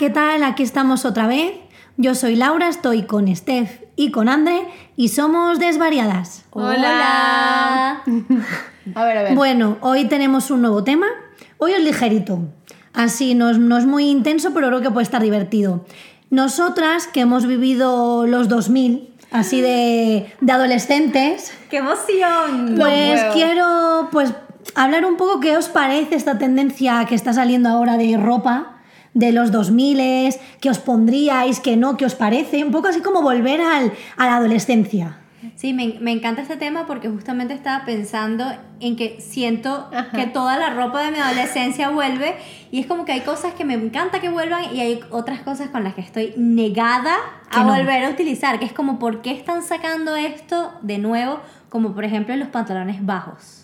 [0.00, 0.44] ¿qué tal?
[0.44, 1.52] Aquí estamos otra vez.
[1.98, 4.62] Yo soy Laura, estoy con Steph y con Andre
[4.96, 6.46] y somos desvariadas.
[6.52, 8.02] Hola.
[8.94, 9.34] A ver, a ver.
[9.34, 11.06] Bueno, hoy tenemos un nuevo tema.
[11.58, 12.38] Hoy es ligerito.
[12.94, 15.84] Así, no es, no es muy intenso, pero creo que puede estar divertido.
[16.30, 22.76] Nosotras, que hemos vivido los 2000, así de, de adolescentes, ¡Qué emoción!
[22.78, 24.32] Pues quiero pues,
[24.74, 28.79] hablar un poco qué os parece esta tendencia que está saliendo ahora de ropa
[29.14, 33.22] de los 2000, qué os pondríais, qué no, qué os parece, un poco así como
[33.22, 35.16] volver al, a la adolescencia.
[35.56, 38.44] Sí, me, me encanta este tema porque justamente estaba pensando
[38.78, 40.10] en que siento Ajá.
[40.14, 42.36] que toda la ropa de mi adolescencia vuelve
[42.70, 45.70] y es como que hay cosas que me encanta que vuelvan y hay otras cosas
[45.70, 47.14] con las que estoy negada
[47.50, 47.74] Que a no.
[47.74, 51.40] volver a utilizar, que es como por qué están sacando esto de nuevo,
[51.70, 53.59] como por ejemplo los pantalones bajos.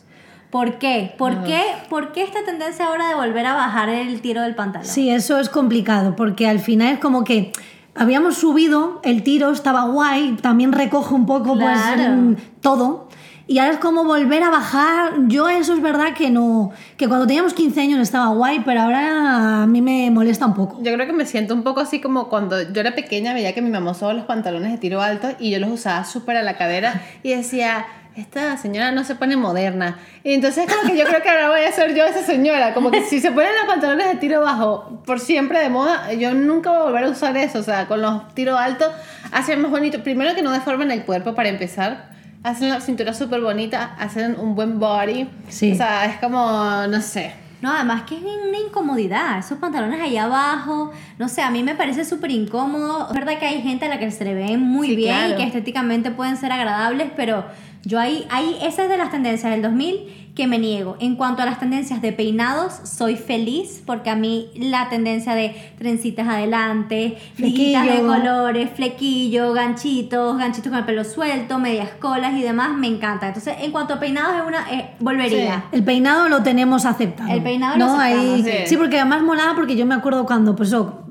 [0.50, 1.14] ¿Por qué?
[1.18, 1.60] ¿Por, qué?
[1.88, 4.86] ¿Por qué esta tendencia ahora de volver a bajar el tiro del pantalón?
[4.86, 7.52] Sí, eso es complicado, porque al final es como que
[7.94, 12.02] habíamos subido, el tiro estaba guay, también recoge un poco Claro.
[12.34, 13.06] pues todo.
[13.48, 15.12] Y ahora es como volver a bajar.
[15.28, 19.62] Yo eso es verdad que no, que cuando teníamos 15 años estaba guay, pero ahora
[19.62, 20.82] a mí me molesta un poco.
[20.82, 23.62] Yo creo que me siento un poco así como cuando yo era pequeña, veía que
[23.62, 26.56] mi mamá usaba los pantalones de tiro alto y yo los usaba súper a la
[26.56, 27.86] cadera y decía,
[28.16, 29.98] esta señora no se pone moderna.
[30.24, 32.90] Y entonces como que yo creo que ahora voy a ser yo esa señora, como
[32.90, 36.70] que si se ponen los pantalones de tiro bajo por siempre de moda, yo nunca
[36.70, 38.88] voy a volver a usar eso, o sea, con los tiros altos
[39.32, 40.02] hacen más bonito.
[40.02, 42.10] Primero que no deforman el cuerpo para empezar.
[42.42, 45.28] Hacen la cintura súper bonita, hacen un buen body.
[45.48, 45.72] Sí.
[45.72, 47.32] O sea, es como, no sé.
[47.60, 51.74] No, además que es una incomodidad, esos pantalones ahí abajo, no sé, a mí me
[51.74, 53.08] parece súper incómodo.
[53.08, 55.32] Es verdad que hay gente a la que se le ven muy Sí, bien claro.
[55.32, 57.46] y que estéticamente pueden ser agradables, pero
[57.86, 60.96] yo ahí, ahí, esa es de las tendencias del 2000 que me niego.
[61.00, 65.54] En cuanto a las tendencias de peinados, soy feliz porque a mí la tendencia de
[65.78, 72.42] trencitas adelante, liguitas de colores, flequillo, ganchitos, ganchitos con el pelo suelto, medias colas y
[72.42, 73.28] demás, me encanta.
[73.28, 75.64] Entonces, en cuanto a peinados, es una, eh, volvería.
[75.72, 77.30] El peinado lo tenemos aceptado.
[77.32, 77.98] El peinado lo ¿no?
[78.00, 78.50] aceptamos, Ahí- sí.
[78.66, 80.68] sí, porque además molaba porque yo me acuerdo cuando, pues,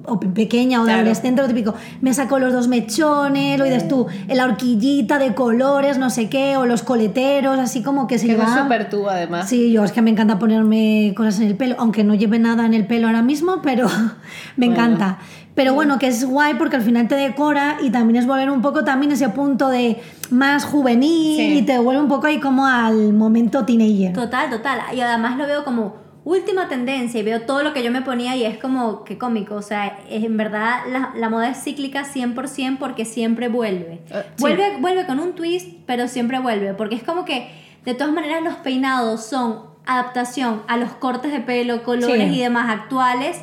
[0.08, 1.02] o pequeña o de Claro.
[1.02, 5.98] adolescente, lo típico, me sacó los dos mechones, lo dices tú, la horquillita de colores,
[5.98, 8.64] no sé qué, o los coleteros, así como que se Que es llevaban.
[8.64, 9.50] súper tú además.
[9.50, 12.66] Sí, yo es que me encanta ponerme cosas en el pelo, aunque no lleve nada
[12.66, 13.88] en el pelo ahora mismo, pero
[14.58, 14.74] me Bueno.
[14.74, 15.18] encanta.
[15.56, 18.62] Pero bueno, que es guay porque al final te decora y también es volver un
[18.62, 21.58] poco también ese punto de más juvenil Sí.
[21.60, 24.12] y te vuelve un poco ahí como al momento teenager.
[24.12, 24.80] Total, total.
[24.94, 28.36] Y además lo veo como última tendencia y veo todo lo que yo me ponía
[28.36, 29.56] y es como que cómico.
[29.56, 34.02] O sea, es, en verdad la, la moda es cíclica 100% porque siempre vuelve.
[34.10, 34.42] Eh, sí.
[34.42, 34.78] vuelve.
[34.82, 36.74] Vuelve con un twist, pero siempre vuelve.
[36.74, 37.50] Porque es como que
[37.86, 42.36] de todas maneras los peinados son adaptación a los cortes de pelo, colores Sí.
[42.36, 43.38] y demás actuales.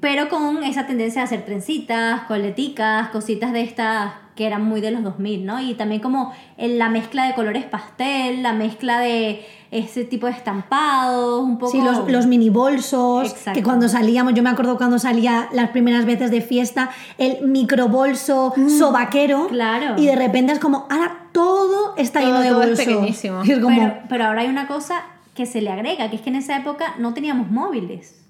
[0.00, 4.90] Pero con esa tendencia a hacer trencitas, coleticas, cositas de estas que eran muy de
[4.90, 5.60] los 2000, ¿no?
[5.62, 11.42] Y también como la mezcla de colores pastel, la mezcla de ese tipo de estampados,
[11.42, 11.72] un poco...
[11.72, 13.52] Sí, los, los mini bolsos, Exacto.
[13.58, 18.52] que cuando salíamos, yo me acuerdo cuando salía las primeras veces de fiesta, el microbolso
[18.78, 19.48] sobaquero.
[19.48, 19.94] Claro.
[19.96, 22.84] Y de repente es como, ahora todo está Todo- lleno de todo es bolso.
[22.84, 23.42] pequeñísimo.
[23.42, 25.02] Y es como, pero, pero ahora hay una cosa
[25.34, 28.22] que se le agrega, que es que en esa época no teníamos móviles.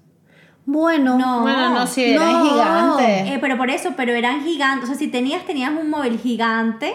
[0.67, 1.41] Bueno, No.
[1.41, 2.43] Bueno, no, sí, eran No.
[2.49, 3.31] gigantes.
[3.33, 4.83] Eh, pero por eso, pero eran gigantes.
[4.83, 6.93] O sea, si tenías, tenías un móvil gigante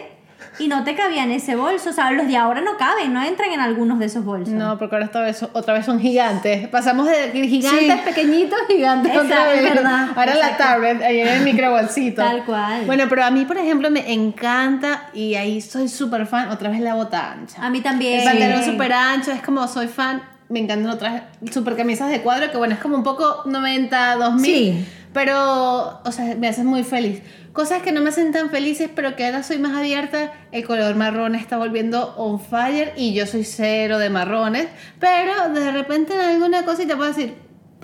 [0.59, 1.89] y no te cabía en ese bolso.
[1.89, 4.53] O sea, los de ahora no caben, no entran en algunos de esos bolsos.
[4.53, 6.69] No, porque ahora otra vez, otra vez son gigantes.
[6.69, 8.01] Pasamos de gigantes Sí.
[8.05, 9.65] pequeñitos, gigantes Exacto, otra vez.
[9.65, 10.09] es verdad.
[10.15, 12.21] Ahora la tablet, ahí en el microbolsito.
[12.23, 12.85] Tal cual.
[12.85, 16.81] Bueno, pero a mí, por ejemplo, me encanta y ahí soy súper fan, otra vez
[16.81, 17.65] la bota ancha.
[17.65, 18.19] A mí también.
[18.21, 20.21] El pantalón súper ancho, es como soy fan.
[20.53, 24.45] Me encantan otras super camisas de cuadro, que bueno, es como un poco 90, 2000.
[24.45, 24.85] Sí.
[25.15, 27.23] Pero, o sea, me hacen muy feliz.
[27.55, 30.33] Cosas que no me hacen tan felices, pero que ahora soy más abierta.
[30.53, 34.69] El color marrón está volviendo on fire y yo soy cero de marrones.
[35.01, 37.35] Pero de repente en alguna cosita puedo decir,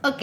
[0.02, 0.22] ok.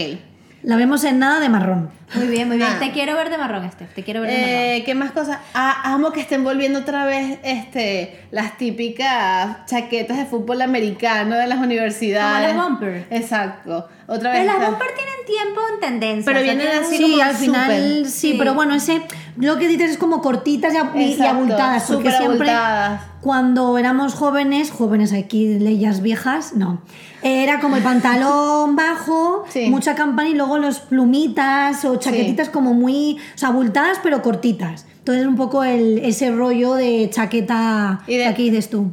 [0.63, 1.89] La vemos en nada de marrón.
[2.15, 2.69] Muy bien, muy bien.
[2.71, 2.79] Ah.
[2.79, 3.93] Te quiero ver de marrón, Steph.
[3.93, 4.53] Te quiero ver de marrón.
[4.55, 5.39] Eh, ¿Qué más cosas?
[5.53, 11.47] Ah, amo que estén volviendo otra vez este, las típicas chaquetas de fútbol americano de
[11.47, 12.49] las universidades.
[12.53, 13.07] Como las bumper.
[13.09, 13.89] Exacto.
[14.07, 14.41] Otra vez.
[14.45, 16.25] Pero las bumper tienen tiempo en tendencia.
[16.25, 18.05] Pero o sea, vienen así Sí, como al final súper.
[18.05, 18.35] sí, Sí.
[18.37, 19.01] pero bueno, ese
[19.37, 23.01] lo que dices es como cortitas y, y- abultadas, porque siempre abultadas.
[23.21, 26.81] cuando éramos jóvenes, jóvenes aquí, leyes viejas, no.
[27.21, 29.69] Era como el pantalón bajo, Sí.
[29.69, 34.85] mucha campana y luego los plumitas o chaquetitas como muy, o sea, abultadas pero cortitas.
[34.99, 38.91] Entonces un poco el, ese rollo de chaqueta Y de- que aquí dices tú.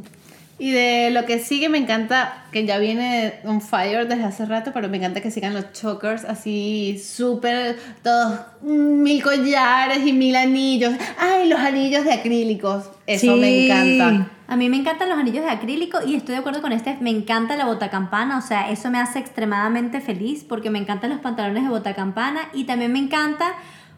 [0.63, 4.71] Y de lo que sigue me encanta, que ya viene un fire desde hace rato,
[4.73, 10.93] pero me encanta que sigan los chokers así súper, todos mil collares y mil anillos.
[11.19, 13.39] Ay, los anillos de acrílicos, eso Sí.
[13.41, 14.27] me encanta.
[14.47, 16.95] A mí me encantan los anillos de acrílico y estoy de acuerdo con este.
[17.01, 21.19] Me encanta la botacampana, o sea, eso me hace extremadamente feliz porque me encantan los
[21.19, 23.51] pantalones de botacampana y también me encanta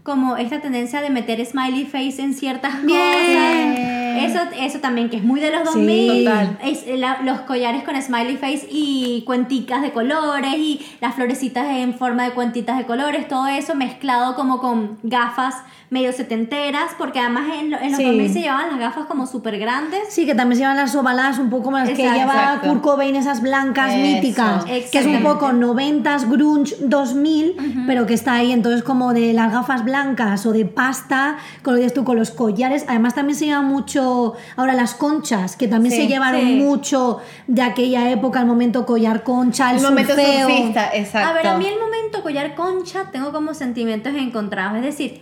[0.05, 3.01] como esta tendencia de meter smiley face en ciertas Bien.
[3.73, 3.95] cosas.
[4.17, 5.79] Eso, eso también, que es muy de los Sí.
[5.79, 6.23] 2000.
[6.25, 6.57] Total.
[6.63, 11.95] Es la- los collares con smiley face y cuenticas de colores y las florecitas en
[11.95, 15.55] forma de cuentitas de colores, todo eso mezclado como con gafas
[15.89, 18.05] medio setenteras, porque además en, lo- en los Sí.
[18.05, 20.01] 2000 se llevaban las gafas como súper grandes.
[20.09, 22.19] Sí, que también se llevan las ovaladas un poco como las que Exacto.
[22.19, 22.69] lleva Exacto.
[22.69, 24.01] Kurt Cobain, esas blancas Eso.
[24.01, 27.55] míticas, que es un poco 90s, grunge 2000,
[27.87, 29.94] pero que está ahí, entonces como de las gafas blancas
[30.45, 34.73] o de pasta, con lo tú, con los collares, además también se lleva mucho, ahora
[34.73, 36.55] las conchas, que también Sí, se llevaron sí.
[36.55, 40.49] mucho de aquella época, el momento collar concha, el, El momento surfeo.
[40.49, 41.29] surfista, exacto.
[41.29, 44.77] A ver, a mí el momento collar concha tengo como sentimientos encontrados.
[44.79, 45.21] Es decir,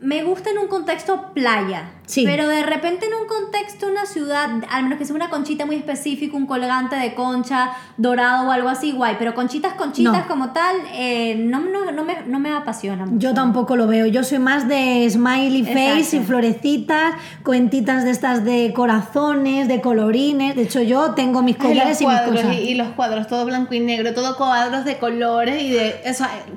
[0.00, 1.92] me gusta en un contexto playa.
[2.12, 2.24] Sí.
[2.26, 5.76] Pero de repente en un contexto, una ciudad, al menos que sea una conchita muy
[5.76, 9.16] específica, un colgante de concha dorado o algo así, guay.
[9.18, 10.28] Pero conchitas, conchitas No.
[10.28, 13.18] como tal, eh, no, no, no me, no me apasiona mucho.
[13.18, 14.06] Yo tampoco lo veo.
[14.06, 16.16] Yo soy más de smiley face Exacto.
[16.16, 17.14] y florecitas,
[17.44, 20.54] cuentitas de estas de corazones, de colorines.
[20.54, 22.56] De hecho, yo tengo mis collares y mis cuadros cosas.
[22.56, 25.96] y, y los cuadros, todo blanco y negro, todo cuadros de colores y de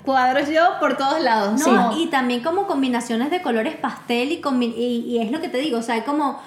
[0.04, 1.62] cuadros yo por todos lados.
[1.66, 2.04] No, Sí.
[2.04, 4.42] y también como combinaciones de colores pastel y,
[4.78, 6.40] y, y es lo que te digo, o sea, hay como...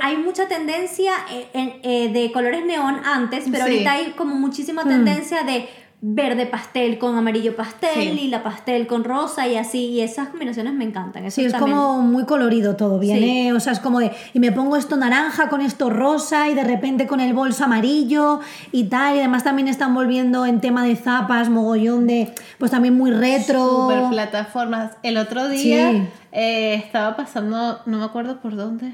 [0.00, 1.12] Hay mucha tendencia
[1.52, 3.70] eh, de colores neón antes, pero Sí.
[3.72, 5.68] ahorita hay como muchísima tendencia de
[6.04, 8.10] verde pastel con amarillo pastel, Sí.
[8.12, 11.24] lila pastel con rosa y así, y esas combinaciones me encantan.
[11.24, 14.40] Eso Sí, es también- como muy colorido todo, viene, o sea, es como de, y
[14.40, 18.40] me pongo esto naranja con esto rosa y de repente con el bolso amarillo
[18.72, 22.94] y tal, y además también están volviendo en tema de zapas, mogollón de, pues también
[22.98, 23.64] muy retro.
[23.88, 24.96] Super plataformas.
[25.04, 26.02] El otro día Sí.
[26.32, 28.92] eh, estaba pasando, no me acuerdo por dónde,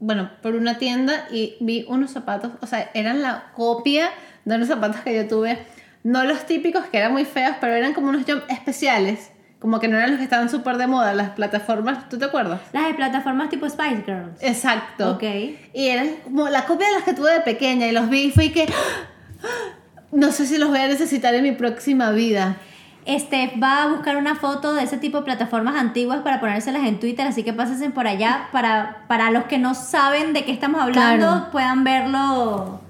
[0.00, 4.08] bueno, por una tienda y vi unos zapatos, o sea, eran la copia
[4.44, 5.58] de unos zapatos que yo tuve,
[6.06, 9.88] no los típicos que eran muy feos, pero eran como unos jump especiales, como que
[9.88, 12.60] no eran los que estaban súper de moda, las plataformas, ¿tú te acuerdas?
[12.72, 14.40] Las de plataformas tipo Spice Girls.
[14.40, 15.14] Exacto.
[15.14, 15.24] Ok.
[15.74, 18.30] Y eran como la copia de las que tuve de pequeña y los vi y
[18.30, 18.66] fue que
[20.12, 22.56] no sé si los voy a necesitar en mi próxima vida.
[23.04, 27.00] Este va a buscar una foto de ese tipo de plataformas antiguas para ponérselas en
[27.00, 30.80] Twitter, así que pásense por allá para, para los que no saben de qué estamos
[30.80, 31.48] hablando, Claro.
[31.50, 32.80] puedan verlo,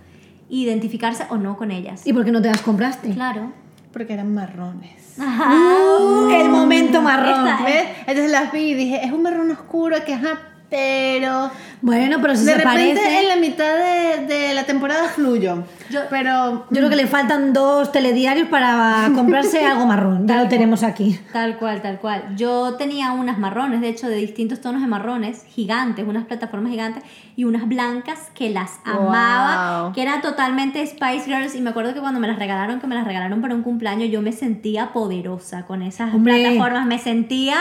[0.48, 2.06] identificarse o no con ellas.
[2.06, 3.10] ¿Y por qué no te las compraste?
[3.10, 3.52] Claro.
[3.92, 5.18] Porque eran marrones.
[5.20, 5.50] Ajá.
[5.98, 7.46] Uh, el momento marrón.
[7.48, 7.86] Esta- ¿Ves?
[8.00, 10.38] Entonces las vi y dije, es un marrón oscuro que ajá,
[10.70, 11.50] pero...
[11.82, 13.20] Bueno, pero si de se repente parece...
[13.20, 15.62] en la mitad de, de la temporada fluyo.
[15.90, 16.66] Yo- pero...
[16.70, 20.26] Yo creo que le faltan dos telediarios para comprarse algo marrón.
[20.26, 21.18] Ya lo tenemos aquí.
[21.32, 22.34] Tal cual, tal cual.
[22.36, 27.04] Yo tenía unas marrones, de hecho, de distintos tonos de marrones, gigantes, unas plataformas gigantes,
[27.36, 29.92] y unas blancas que las amaba, Wow.
[29.92, 31.54] que era totalmente Spice Girls.
[31.54, 34.10] Y me acuerdo que cuando me las regalaron, que me las regalaron para un cumpleaños,
[34.10, 36.40] yo me sentía poderosa con esas Hombre.
[36.42, 37.58] plataformas, me sentía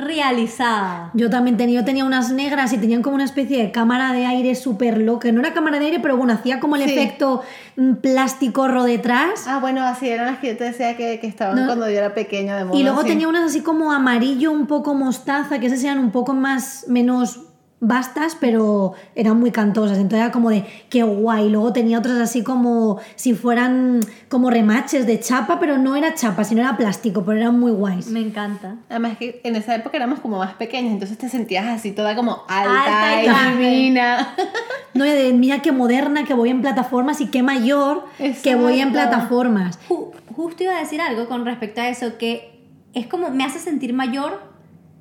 [0.00, 1.10] realizada.
[1.14, 4.26] Yo también tenía, yo tenía unas negras y tenían como una especie de cámara de
[4.26, 5.30] aire súper loca.
[5.32, 6.90] No era cámara de aire, pero bueno, hacía como el Sí.
[6.92, 7.42] efecto
[7.76, 9.46] mm, plástico detrás.
[9.46, 11.66] Ah, bueno, así eran las que yo te decía que, que estaban No.
[11.66, 12.78] cuando yo era pequeña de moda.
[12.78, 13.08] y luego sí.
[13.08, 17.40] tenía unas así como amarillo, un poco mostaza, que esas eran un poco más, menos
[17.80, 19.96] bastas, pero eran muy cantosas.
[19.96, 21.48] Entonces era como de qué guay.
[21.48, 26.44] Luego tenía otras así como si fueran como remaches de chapa, pero no era chapa,
[26.44, 28.08] sino era plástico, pero eran muy guays.
[28.08, 28.76] Me encanta.
[28.90, 32.42] Además que en esa época éramos como más pequeñas, entonces te sentías así toda como
[32.48, 34.34] alta, Alta y divina.
[34.92, 38.04] No, y de mira qué moderna, que voy en plataformas y qué mayor
[38.42, 38.92] que voy en Exacto.
[39.10, 39.78] plataformas.
[39.88, 42.60] Ju- justo iba a decir algo con respecto a eso, que
[42.92, 44.49] es como me hace sentir mayor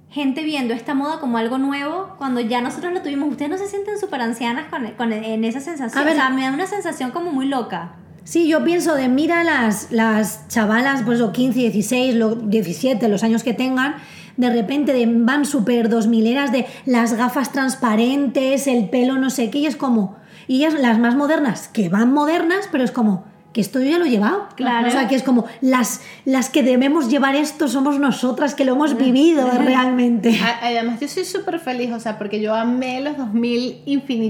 [0.10, 3.30] gente viendo esta moda como algo nuevo cuando ya nosotros lo tuvimos.
[3.30, 6.02] Ustedes no se sienten súper ancianas con, con- en esa sensación.
[6.02, 6.14] A ver.
[6.14, 7.94] o sea, me da una sensación como muy loca.
[8.24, 13.24] Sí, yo pienso de mira las, las chavalas, pues o 15, 16, lo- 17, los
[13.24, 13.96] años que tengan,
[14.38, 19.50] de repente de- van súper dos mileras de las gafas transparentes, el pelo no sé
[19.50, 20.16] qué, y es como,
[20.48, 23.98] y ellas las más modernas, que van modernas, pero es como, que esto yo ya
[23.98, 24.48] lo he llevado.
[24.56, 24.88] Claro.
[24.88, 28.74] O sea, que es como, las, las que debemos llevar esto somos nosotras, que lo
[28.74, 30.40] hemos vivido realmente.
[30.44, 33.82] A- Además, yo soy súper feliz, o sea, porque yo amé los 2000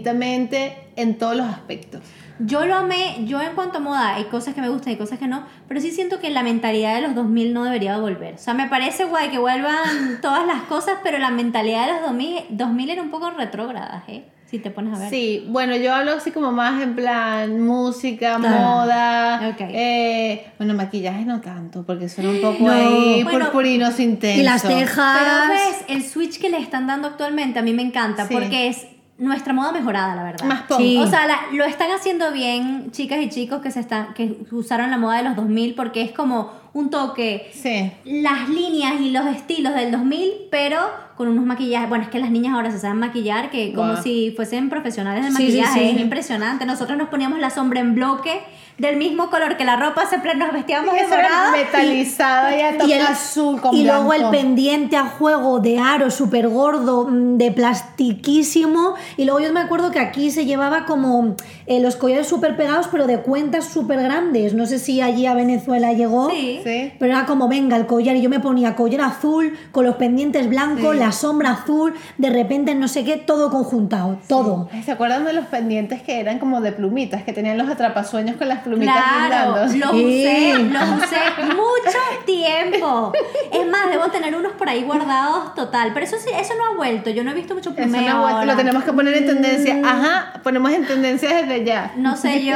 [0.03, 0.77] infinitamente.
[0.95, 2.01] en todos los aspectos.
[2.39, 5.19] Yo lo amé, yo en cuanto a moda, hay cosas que me gustan y cosas
[5.19, 8.35] que no, pero sí siento que la mentalidad de los 2000 no debería volver.
[8.35, 12.01] O sea, me parece guay que vuelvan todas las cosas, pero la mentalidad de los
[12.03, 14.23] 2000, 2000 era un poco retrógrada, ¿eh?
[14.49, 15.09] Si te pones a ver.
[15.11, 18.57] Sí, bueno, yo hablo así como más en plan música, Claro.
[18.57, 19.61] moda, Ok.
[19.69, 22.71] eh, bueno, maquillaje no tanto, porque son un poco No.
[22.71, 24.39] ahí Bueno, purpurinos intensos.
[24.39, 25.19] Y las tejas.
[25.19, 28.33] Pero ves, el switch que le están dando actualmente a mí me encanta Sí.
[28.33, 28.87] porque es
[29.19, 30.45] nuestra moda mejorada, la verdad.
[30.45, 30.63] Más.
[30.77, 30.97] Sí.
[30.97, 34.89] O sea, la- lo están haciendo bien chicas y chicos que se están que usaron
[34.89, 37.91] la moda de los 2000 porque es como un toque Sí.
[38.05, 40.79] las líneas y los estilos del 2000, pero
[41.19, 41.89] con unos maquillajes.
[41.89, 45.31] Bueno, es que las niñas ahora se saben maquillar que como si fuesen profesionales de
[45.31, 45.79] Sí, sí, maquillaje.
[45.81, 45.95] sí.
[45.97, 46.65] Es impresionante.
[46.65, 48.39] Nosotros nos poníamos la sombra en bloque
[48.79, 51.51] del mismo color que la ropa, siempre nos vestíamos de Eso era morado.
[51.51, 56.09] metalizada y, a toque el- azul con y luego el pendiente a juego de aro
[56.09, 58.95] súper gordo, mm, de plastiquísimo.
[59.17, 61.35] Y luego yo me acuerdo que aquí se llevaba como
[61.67, 64.53] eh, los collares súper pegados, pero de cuentas súper grandes.
[64.53, 66.29] No sé si allí a Venezuela llegó.
[66.29, 66.61] Sí.
[66.63, 66.93] Sí.
[66.97, 68.15] Pero era como, venga, el collar.
[68.15, 70.99] Y yo me ponía collar azul, con los pendientes blancos, Sí.
[70.99, 74.17] la sombra azul, de repente no sé qué, todo conjuntado.
[74.27, 74.69] Todo.
[74.85, 78.47] ¿Se acuerdan de los pendientes que eran como de plumitas, que tenían los atrapasueños con
[78.47, 79.81] las plumitas Claro, los Sí.
[79.83, 81.17] usé, los usé
[81.55, 83.11] mucho tiempo.
[83.51, 85.91] Es más, debo tener unos por ahí guardados total.
[85.93, 87.09] Pero eso sí, eso no ha vuelto.
[87.09, 89.25] Yo no he visto mucho Eso plumeo no ha vuelto, lo tenemos que poner en
[89.25, 89.81] tendencia.
[89.83, 91.93] Ajá, ponemos en tendencia desde ya.
[91.97, 92.55] No sé yo,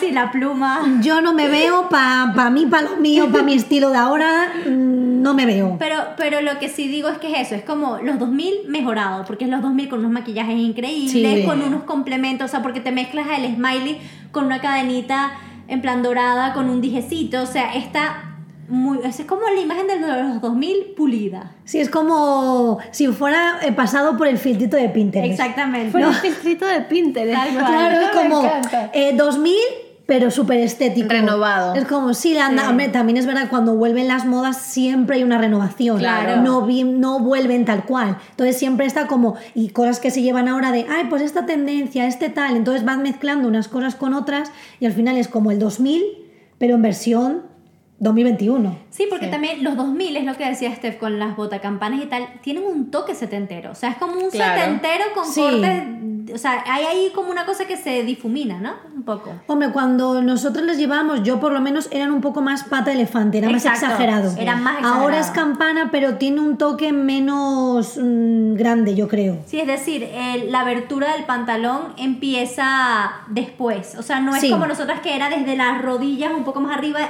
[0.00, 0.80] si la pluma.
[1.00, 4.52] Yo no me veo para pa mí, para lo mío, para mi estilo de ahora,
[4.66, 5.76] mm, no me veo.
[5.78, 9.24] Pero, pero lo que sí digo es que es eso, es como los 2000 mejorado,
[9.24, 11.44] porque es los 2000 con unos maquillajes increíbles, Sí.
[11.46, 14.00] con unos complementos, o sea, porque te mezclas el smiley
[14.32, 15.32] con una cadenita
[15.68, 18.28] en plan dorada, con un dijecito, o sea, está
[18.68, 21.52] muy, esa es como la imagen de los 2000 pulida.
[21.64, 25.30] Sí, es como si fuera eh, pasado por el filtrito de Pinterest.
[25.32, 25.90] Exactamente.
[25.90, 27.34] Fue un filtrito de Pinterest.
[27.36, 27.66] Tal cual.
[27.66, 28.90] Claro, es Me como encanta.
[28.94, 29.54] eh, 2000,
[30.06, 31.08] pero súper estético.
[31.08, 31.74] Renovado.
[31.74, 32.68] Es como, sí, anda, Sí.
[32.68, 35.98] hombre, también es verdad, cuando vuelven las modas siempre hay una renovación.
[35.98, 36.42] Claro.
[36.42, 38.18] No, no vuelven tal cual.
[38.30, 42.06] Entonces siempre está como, y cosas que se llevan ahora de, ay, pues esta tendencia,
[42.06, 42.56] este tal.
[42.56, 46.02] Entonces van mezclando unas cosas con otras y al final es como el 2000,
[46.58, 47.51] pero en versión
[48.02, 48.76] 2021.
[48.90, 49.30] Sí, porque Sí.
[49.30, 52.90] también los 2000 es lo que decía Steph con las botacampanas y tal, tienen un
[52.90, 53.70] toque setentero.
[53.70, 54.60] O sea, es como un Claro.
[54.60, 55.40] setentero con Sí.
[55.40, 55.82] cortes.
[56.34, 58.72] O sea, hay ahí como una cosa que se difumina, ¿no?
[58.94, 59.32] Un poco.
[59.48, 63.38] Hombre, cuando nosotros les llevábamos, yo por lo menos eran un poco más pata elefante,
[63.38, 64.32] era más Exacto, exagerado.
[64.38, 65.26] eran más Ahora exagerados.
[65.26, 69.38] es campana, pero tiene un toque menos mm, grande, yo creo.
[69.46, 73.96] Sí, es decir, el- la abertura del pantalón empieza después.
[73.98, 74.50] O sea, no es Sí.
[74.50, 77.00] como nosotras que era desde las rodillas un poco más arriba,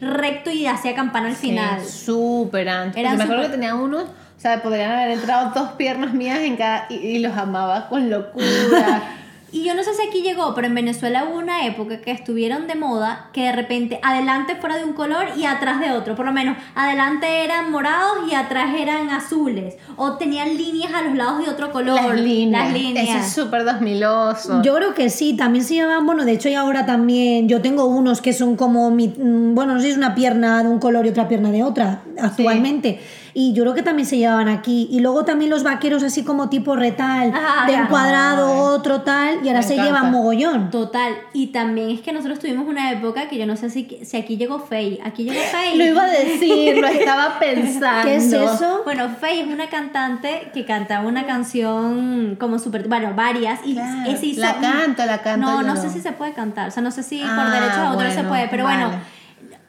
[0.00, 1.80] recto y hacía campana al final.
[1.80, 2.62] Sí, súper.
[2.62, 6.12] Eran Yo me acuerdo súper- que tenía unos, o sea, podrían haber entrado dos piernas
[6.12, 6.86] mías en cada.
[6.90, 9.02] y, y los amaba con locura.
[9.56, 12.66] Y yo no sé si aquí llegó, pero en Venezuela hubo una época que estuvieron
[12.66, 16.14] de moda que de repente adelante fuera de un color y atrás de otro.
[16.14, 19.76] Por lo menos adelante eran morados y atrás eran azules.
[19.96, 21.94] O tenían líneas a los lados de otro color.
[22.02, 22.64] Las líneas.
[22.64, 23.08] Las líneas.
[23.08, 24.62] Eso es súper 2000oso.
[24.62, 27.86] Yo creo que sí, también se llevan, bueno, de hecho y ahora también, yo tengo
[27.86, 30.78] unos que son como, mi- mm, bueno, no sé si es una pierna de un
[30.78, 33.00] color y otra pierna de otra actualmente.
[33.38, 34.88] Y yo creo que también se llevaban aquí.
[34.90, 37.80] Y luego también los vaqueros así como tipo retal, Ah, de ya.
[37.82, 39.92] un cuadrado, otro tal, y ahora se encanta.
[39.92, 40.70] llevan mogollón.
[40.70, 41.12] Total.
[41.34, 44.38] Y también es que nosotros tuvimos una época que yo no sé si, si aquí
[44.38, 45.00] llegó Faye.
[45.04, 45.76] Aquí llegó Faye.
[45.76, 48.04] Lo iba a decir, lo estaba pensando.
[48.08, 48.80] ¿Qué es eso?
[48.84, 54.10] Bueno, Faye es una cantante que cantaba una canción como súper, bueno, varias y Claro,
[54.12, 55.80] es- hizo- la canto, la canto No, yo no no.
[55.82, 58.06] sé si se puede cantar, o sea, no sé si por Ah, derechos de autor
[58.08, 58.84] se bueno, puede, pero vale.
[58.86, 59.00] bueno,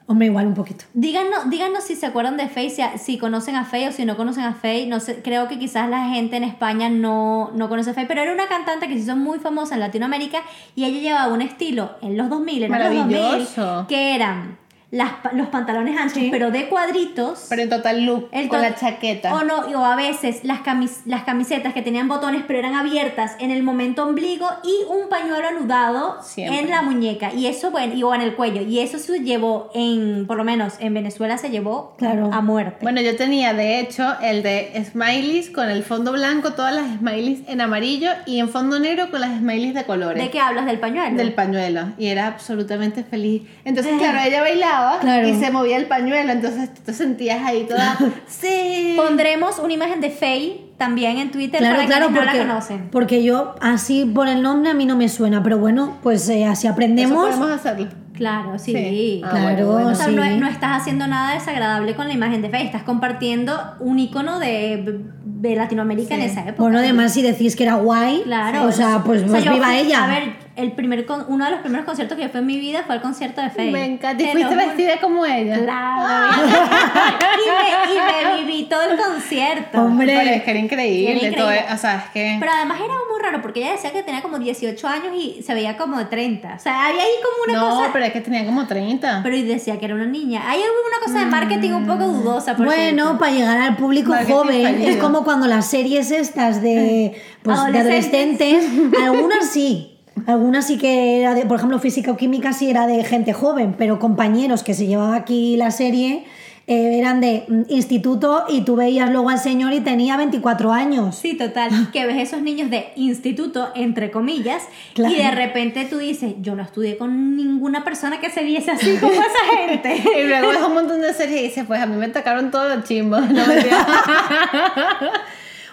[0.10, 0.86] Hombre, igual un poquito.
[0.94, 4.16] díganos, díganos si se acuerdan de Faye, si, si conocen a Faye o si no
[4.16, 7.90] conocen a Faye, no sé, creo que quizás la gente en España no, no conoce
[7.90, 10.40] a Faye, pero era una cantante que se hizo muy famosa en Latinoamérica
[10.76, 13.86] y ella llevaba un estilo en los 2000, en los 2000, Maravilloso.
[13.90, 14.58] que eran
[14.90, 17.48] las, los pantalones anchos, pero de cuadritos.
[17.50, 19.34] Pero en total look, El con to- la chaqueta.
[19.36, 23.36] O no, o a veces las, camis- las camisetas que tenían botones pero eran abiertas
[23.40, 26.60] en el momento ombligo y un pañuelo anudado Siempre.
[26.60, 27.34] en la muñeca.
[27.34, 28.62] Y eso, bueno, y, o en el cuello.
[28.62, 32.30] Y eso se llevó en, por lo menos en Venezuela se llevó Claro.
[32.32, 32.78] a muerte.
[32.82, 37.42] Bueno, yo tenía de hecho el de smileys con el fondo blanco, todas las smileys
[37.50, 40.24] en amarillo y en fondo negro con las smileys de colores.
[40.24, 40.66] ¿De qué hablas?
[40.66, 41.18] ¿Del pañuelo?
[41.18, 41.88] Del pañuelo.
[41.98, 43.44] Y era absolutamente feliz.
[43.66, 45.28] Entonces, claro, ella bailaba Claro.
[45.28, 46.32] y se movía el pañuelo.
[46.32, 47.98] Entonces tú te sentías ahí toda.
[48.28, 48.94] sí.
[48.98, 52.48] Pondremos una imagen de Faye también en Twitter Claro, para claro, quienes no porque, la
[52.48, 52.90] conocen.
[52.92, 56.46] porque yo así por el nombre a mí no me suena, pero bueno, pues eh,
[56.46, 57.26] así Eso aprendemos.
[57.26, 57.88] podemos hacerlo.
[58.14, 58.72] Claro, sí.
[58.74, 59.22] Sí.
[59.24, 59.88] Ah, Claro, bueno, bueno.
[59.90, 60.16] O sea, sí.
[60.16, 64.40] no, no estás haciendo nada desagradable con la imagen de Faye, estás compartiendo un icono
[64.40, 66.22] de, de Latinoamérica Sí.
[66.22, 66.62] en esa época.
[66.64, 68.64] Bueno, además si decís que era guay, Claro.
[68.66, 70.04] o sea, pues, O sea, pues viva ella.
[70.04, 72.60] A ver, el primer con, uno de los primeros conciertos que yo fui en mi
[72.60, 73.72] vida fue el concierto de Faye.
[73.72, 74.22] Me encanta.
[74.22, 75.60] ¿Y Te fuiste vestida como ella?
[75.60, 76.44] Claro.
[76.48, 79.82] y, me, y me viví todo el concierto.
[79.82, 80.16] Hombre.
[80.18, 81.12] Pero es que era increíble.
[81.28, 81.74] Era todo- increíble.
[81.74, 82.38] o sea, es que...
[82.40, 85.54] Pero además era muy raro porque ella decía que tenía como 18 años y se
[85.54, 86.56] veía como de 30.
[86.56, 87.90] O sea, había ahí como una no, cosa.
[87.94, 89.22] pero es que tenía como 30.
[89.24, 90.44] Pero y decía que era una niña.
[90.50, 92.56] Hay una cosa de marketing un poco dudosa.
[92.56, 93.20] por Bueno, cierto.
[93.20, 94.90] para llegar al público Marketing joven, fallido.
[94.90, 98.66] es como cuando las series estas de, pues, de Adolescentes.
[98.66, 99.94] adolescentes, algunas sí.
[100.26, 103.76] Algunas sí que era de, por ejemplo, física o química sí era de gente joven,
[103.78, 106.26] pero compañeros que se llevaba aquí la serie
[106.70, 111.16] eh, eran de mm, instituto y tú veías luego al señor y tenía 24 años.
[111.16, 111.70] Sí, total.
[111.94, 115.14] Que ves esos niños de instituto, entre comillas, Claro.
[115.14, 118.98] y de repente tú dices, yo no estudié con ninguna persona que se viese así
[118.98, 120.04] como esa gente.
[120.20, 122.76] Y luego ves un montón de series y dices, pues a mí me tocaron todos
[122.76, 123.22] los chimbos.
[123.22, 123.88] No, mentira.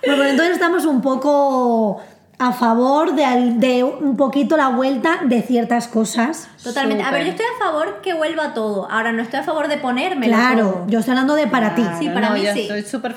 [0.06, 2.00] Bueno, pues entonces estamos un poco
[2.38, 3.24] a favor de,
[3.56, 6.48] de un poquito la vuelta de ciertas cosas.
[6.62, 7.04] Totalmente.
[7.04, 8.90] A ver, yo estoy a favor que vuelva todo.
[8.90, 10.86] Ahora, no estoy a favor de ponérmelo Claro, todo.
[10.88, 11.84] yo estoy hablando de para ti.
[11.98, 12.62] Sí, para no, mí yo sí.
[12.62, 13.14] estoy súper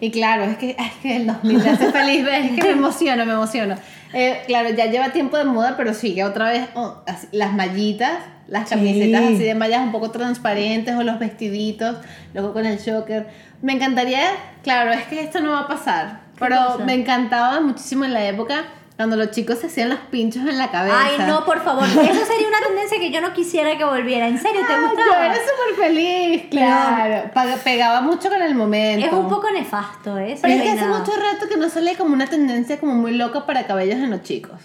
[0.00, 3.26] y claro, es que, es que el 2000 me hace feliz, es que me emociono,
[3.26, 3.74] me emociono.
[4.12, 8.12] Eh, claro, ya lleva tiempo de moda, pero sigue otra vez oh, así, las mallitas,
[8.48, 8.74] las Sí.
[8.74, 11.96] camisetas así de mallas un poco transparentes o los vestiditos,
[12.34, 13.28] luego con el shocker.
[13.62, 14.22] Me encantaría,
[14.62, 16.84] claro, es que esto no va a pasar, pero cosa?
[16.84, 18.64] me encantaba muchísimo en la época
[18.96, 20.94] cuando los chicos se hacían los pinchos en la cabeza.
[21.00, 21.84] Ay, no, por favor.
[21.88, 24.28] Eso sería una tendencia que yo no quisiera que volviera.
[24.28, 25.24] ¿En serio te Ay, Yo gustaba?
[25.26, 27.30] era súper feliz, claro.
[27.64, 29.06] Pegaba mucho con el momento.
[29.06, 30.36] Es un poco nefasto, ¿eh?
[30.42, 33.46] Pero es que hace mucho rato que no sale como una tendencia como muy loca
[33.46, 34.60] para cabellos en los chicos.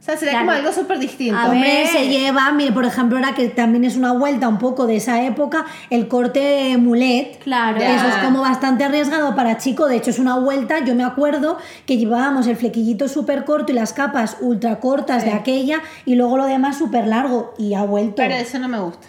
[0.00, 0.46] O sea, sería Claro.
[0.46, 1.36] como algo súper distinto.
[1.38, 1.86] A ver.
[1.88, 5.22] se lleva, mire, por ejemplo, ahora que también es una vuelta un poco de esa
[5.24, 7.38] época, el corte mulet.
[7.40, 7.78] Claro.
[7.78, 11.58] Eso es como bastante arriesgado para chico, de hecho es una vuelta, yo me acuerdo
[11.84, 16.38] que llevábamos el flequillito súper corto y las capas ultra cortas de aquella y luego
[16.38, 18.14] lo demás súper largo y ha vuelto.
[18.16, 19.06] Pero eso no me gusta.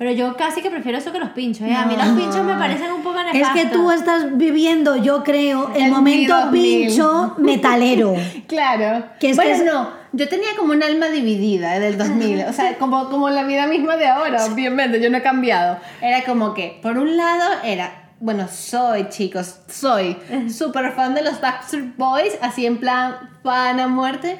[0.00, 1.74] Pero yo casi que prefiero eso que los pinchos, ¿eh?
[1.74, 3.60] A mí los pinchos me parecen un poco es nefastos.
[3.62, 6.86] que tú estás viviendo, yo creo, el, El momento mi 2000.
[6.86, 8.14] pincho metalero.
[8.48, 9.04] Claro.
[9.20, 9.90] Que es bueno, que es- no.
[10.12, 12.44] Yo tenía como un alma dividida del 2000.
[12.48, 15.02] O sea, como, como la vida misma de ahora, obviamente.
[15.02, 15.76] Yo no he cambiado.
[16.00, 18.10] Era como que, por un lado, era.
[18.20, 20.16] Bueno, soy, chicos, soy
[20.50, 24.38] súper fan de los Backstreet Boys, así en plan fan a muerte.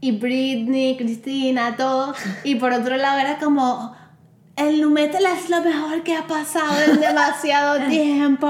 [0.00, 2.12] Y Britney, Cristina, todo.
[2.42, 3.94] Y por otro lado, era como.
[4.56, 8.48] El Numetal es lo mejor que ha pasado en demasiado tiempo.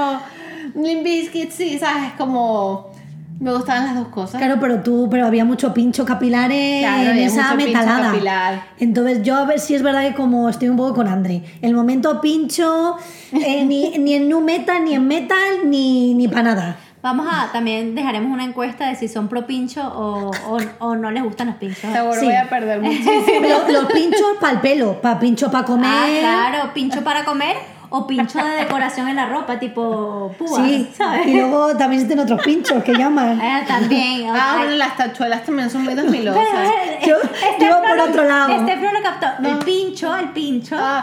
[0.74, 2.12] Limp Bizkit, sí, ¿sabes?
[2.16, 2.94] Como.
[3.38, 4.40] Me gustaban las dos cosas.
[4.40, 8.10] Claro, pero tú, pero había mucho pincho capilar en Claro, esa metalada.
[8.12, 8.62] capilar.
[8.78, 11.74] Entonces, yo a ver si es verdad que como estoy un poco con Andre, el
[11.74, 12.96] momento pincho,
[13.32, 16.76] eh, ni, ni en nu metal, ni en metal, ni, ni para nada.
[17.06, 21.12] Vamos a, también dejaremos una encuesta de si son pro pincho o, o, o no
[21.12, 21.78] les gustan los pinchos.
[21.92, 22.24] Seguro Sí.
[22.26, 23.14] voy a perder muchísimo.
[23.48, 25.88] Lo- los pinchos para el pelo, para pincho para comer.
[25.88, 26.06] Ah,
[26.50, 27.56] claro, pincho para comer
[27.88, 31.26] o pincho de decoración en la ropa, tipo púas, Sí, ¿sabes?
[31.26, 33.40] y luego también existen otros pinchos que llaman.
[33.40, 34.28] Ah, también.
[34.34, 37.96] Ah, bueno, las tachuelas también son muy 2000 pero, eh, Yo- este yo no por
[37.96, 38.50] lo- otro lado.
[38.52, 39.26] Este no lo captó.
[39.48, 40.76] El pincho, el pincho.
[40.78, 41.02] Ah,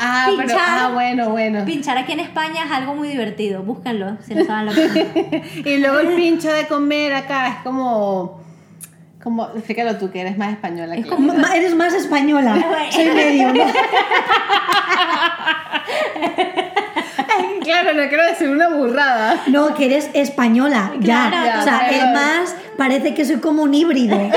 [0.00, 0.60] ah, pero, Pinchar.
[0.68, 1.64] ah, bueno, bueno.
[1.64, 3.62] Pinchar aquí en España es algo muy divertido.
[3.62, 4.84] Búsquenlo si no saben lo que
[5.56, 5.66] es.
[5.66, 8.40] Y luego el pincho de comer acá es como.
[9.22, 10.94] como explícalo tú que eres más española.
[10.96, 11.38] Es que como- yo.
[11.38, 12.56] Ma- Eres más española,
[12.90, 13.52] soy medio.
[13.54, 13.64] ¿no?
[17.62, 19.42] claro, no quiero decir una burrada.
[19.48, 21.28] No, que eres española, ya.
[21.30, 21.94] Claro, o sea, claro.
[21.94, 24.16] el más parece que soy como un híbrido.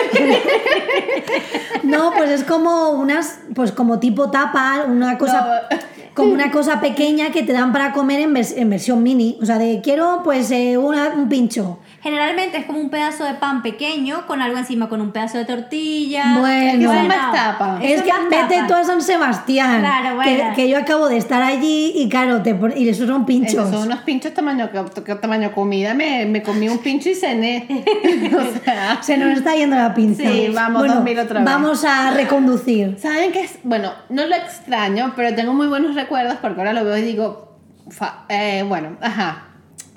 [1.83, 5.96] no, pues es como unas, pues como tipo tapa, una cosa, No.
[6.17, 9.37] Como una cosa pequeña que te dan para comer en, vers- en versión mini.
[9.41, 11.79] O sea, de quiero pues eh, una- un pincho.
[12.01, 15.45] Generalmente es como un pedazo de pan pequeño con algo encima, con un pedazo de
[15.45, 16.37] tortilla.
[16.39, 16.91] Bueno.
[16.91, 17.79] Es que más tapa.
[17.81, 18.67] Es Eso que más vete tapa.
[18.67, 19.79] tú a San Sebastián.
[19.81, 20.55] Claro, que, bueno.
[20.55, 23.53] que yo acabo de estar allí y claro, te y esos son pinchos.
[23.53, 25.93] Esos son unos pinchos tamaño, que- tamaño comida.
[25.93, 27.67] Me, me comí un pincho y cené.
[28.37, 28.99] o sea.
[29.01, 30.23] Se nos está yendo la pinza.
[30.23, 31.45] Sí, vamos, 2000 otra vez.
[31.45, 32.95] Vamos a reconducir.
[32.99, 33.59] ¿Saben qué es?
[33.63, 37.57] Bueno, no lo extraño, pero tengo muy buenos recuerdos porque ahora lo veo y digo,
[37.89, 39.43] fa- eh, bueno, ajá.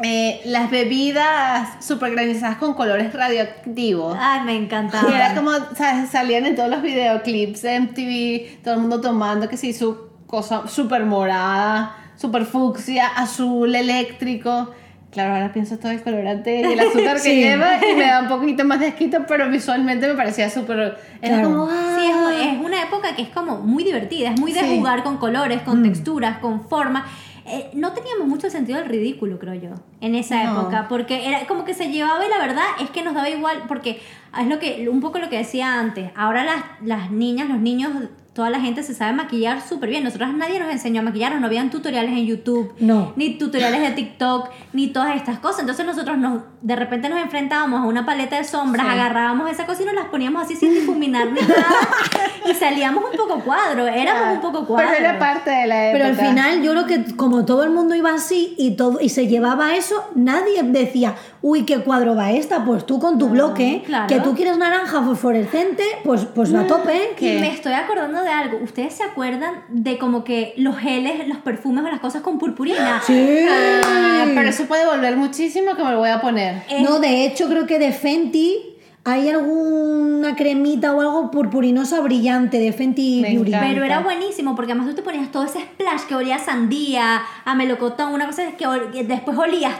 [0.02, 4.16] Eh, las bebidas super granizadas con colores radioactivos.
[4.18, 5.14] Ay, me Y encantaba.
[5.14, 6.08] era como, ¿sabes?
[6.10, 10.66] Salían en todos los videoclips de MTV, todo el mundo tomando que sí, su cosa
[10.68, 14.70] súper morada, súper fucsia, azul, eléctrico.
[15.10, 17.34] Claro, ahora pienso todo el colorante y el azúcar que Sí.
[17.40, 20.78] lleva y me da un poquito más de asquito, pero visualmente me parecía súper...
[21.20, 21.48] Era Claro.
[21.50, 21.96] como, ¡ah!
[21.98, 24.76] Sí, es, es una época que es como muy divertida, es muy de Sí.
[24.78, 27.04] jugar con colores, con texturas, con formas.
[27.46, 29.70] Eh, no teníamos mucho sentido del ridículo, creo yo,
[30.00, 30.60] en esa No.
[30.60, 33.64] época, porque era como que se llevaba y la verdad es que nos daba igual,
[33.66, 34.00] porque
[34.40, 36.12] Es lo que, un poco lo que decía antes.
[36.14, 37.90] Ahora las, las niñas, los niños,
[38.32, 40.04] toda la gente se sabe maquillar súper bien.
[40.04, 43.12] Nosotros nadie nos enseñó a maquillar, no habían tutoriales en YouTube, No.
[43.16, 45.60] ni tutoriales de TikTok, ni todas estas cosas.
[45.60, 48.92] Entonces nosotros nos, de repente nos enfrentábamos a una paleta de sombras, Sí.
[48.92, 51.64] agarrábamos esa cosa y nos las poníamos así sin difuminar ni nada.
[52.50, 54.90] y salíamos un poco cuadro, éramos un poco cuadro.
[54.94, 56.04] Pero era parte de la época.
[56.04, 59.08] Pero al final yo creo que como todo el mundo iba así y todo y
[59.08, 63.82] se llevaba eso, nadie decía, uy, qué cuadro va esta, pues tú con tu bloque,
[63.86, 64.06] claro.
[64.06, 67.14] que tú quieres naranja fosforescente, pues, pues a tope.
[67.16, 67.36] ¿Qué?
[67.36, 68.58] Y me estoy acordando de algo.
[68.62, 73.00] ¿Ustedes se acuerdan de como que los geles, los perfumes o las cosas con purpurina?
[73.06, 73.46] Sí.
[73.48, 76.62] Ah, pero eso puede volver muchísimo que me lo voy a poner.
[76.68, 78.56] Eh, No, de hecho creo que de Fenty
[79.04, 83.48] hay alguna cremita o algo purpurinosa brillante de Fenty Me Beauty.
[83.50, 83.68] encanta.
[83.68, 87.22] Pero era buenísimo porque además tú te ponías todo ese splash que olía a sandía,
[87.44, 89.72] a melocotón, una cosa que, ol- que después olías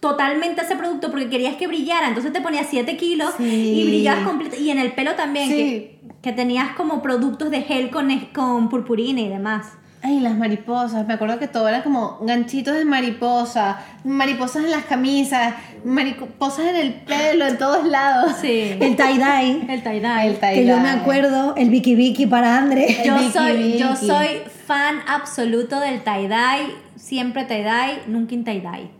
[0.00, 2.08] totalmente ese producto porque querías que brillara.
[2.08, 3.44] Entonces te ponías 7 kilos Sí.
[3.44, 4.56] y brillabas completo.
[4.60, 5.54] Y en el pelo también, Sí.
[5.56, 9.72] que, que tenías como productos de gel con, con purpurina y demás.
[10.02, 11.06] Ay, las mariposas.
[11.06, 16.76] Me acuerdo que todo era como ganchitos de mariposa, mariposas en las camisas, mariposas en
[16.76, 18.36] el pelo, en todos lados.
[18.40, 18.76] Sí.
[18.80, 20.26] El tie-dye, El tie-dye.
[20.28, 20.54] El tie-dye.
[20.54, 23.02] que yo me acuerdo, el Vicky Vicky para Andre.
[23.04, 28.95] Yo Vicky, soy, yo soy fan absoluto del tie-dye, siempre tie-dye, nunca in tie-dye.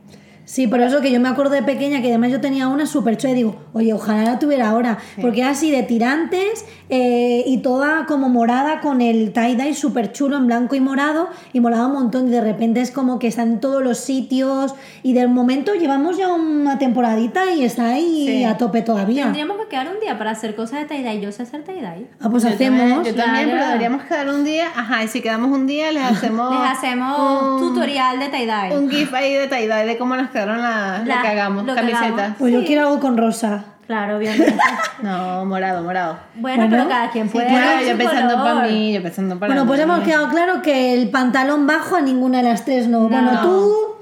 [0.46, 3.16] Sí, por eso que yo me acuerdo de pequeña que además yo tenía una súper
[3.16, 7.58] chula y digo, oye, ojalá la tuviera ahora, porque era así de tirantes eh, y
[7.58, 11.94] toda como morada con el tie-dye súper chulo en blanco y morado y molaba un
[11.94, 15.74] montón y de repente es como que está en todos los sitios y del momento
[15.74, 18.44] llevamos ya una temporadita y está ahí Sí.
[18.44, 19.24] a tope todavía.
[19.24, 21.20] Tendríamos que quedar un día para hacer cosas de tie-dye.
[21.20, 22.06] Yo sé hacer tie-dye.
[22.20, 22.78] Ah, pues Yo hacemos.
[22.78, 23.50] También, yo también, Claro.
[23.58, 24.68] pero deberíamos quedar un día.
[24.76, 26.50] Ajá, y si quedamos un día, les hacemos.
[26.52, 28.76] Les hacemos un, tutorial de tie-dye.
[28.78, 31.64] Un GIF ahí de tie-dye de cómo nos quedaron la, La- lo que hagamos.
[31.64, 32.34] lo Camisetas.
[32.38, 32.66] Pues yo Sí.
[32.66, 33.64] quiero algo con rosa.
[33.86, 34.54] Claro, obviamente.
[35.02, 36.16] No, morado, morado.
[36.34, 36.76] Bueno, Bueno.
[36.76, 37.48] pero cada quien puede.
[37.48, 38.54] Claro, dar yo pensando color.
[38.56, 39.68] para mí, yo pensando para Bueno, mí.
[39.68, 43.08] pues hemos quedado claro que el pantalón bajo a ninguna de las tres no.
[43.08, 43.95] Bueno, tú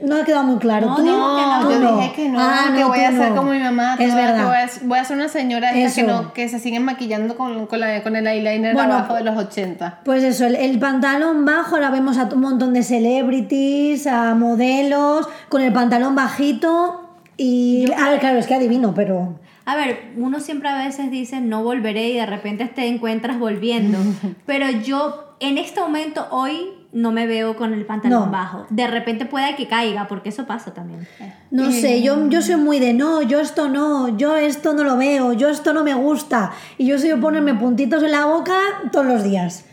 [0.00, 0.86] no ha quedado muy claro.
[0.86, 1.60] No, tú no.
[1.62, 1.96] tú yo no.
[1.98, 3.36] dije que no, Ah, que voy a ser no.
[3.36, 3.96] como mi mamá.
[3.98, 4.46] Es toda, que verdad.
[4.46, 7.66] voy, a, voy a ser una señora esta que, no, que se siguen maquillando con,
[7.66, 10.00] con, la- con el eyeliner Bueno, abajo de los 80.
[10.04, 15.28] Pues eso, el, el pantalón bajo, ahora vemos a un montón de celebrities, a modelos,
[15.48, 17.04] con el pantalón bajito.
[17.36, 17.90] Y.
[17.96, 19.38] A ver, claro, es que adivino, pero.
[19.66, 23.98] A ver, uno siempre a veces dice no volveré y de repente te encuentras volviendo.
[24.46, 28.30] Pero yo en este momento, hoy, no me veo con el pantalón No.
[28.30, 28.66] bajo.
[28.70, 31.06] De repente puede que caiga, porque eso pasa también.
[31.50, 34.96] No sé, yo, yo soy muy de no, yo esto no, yo esto no lo
[34.96, 36.52] veo, yo esto no me gusta.
[36.78, 38.56] Y yo soy de ponerme puntitos en la boca
[38.90, 39.64] todos los días.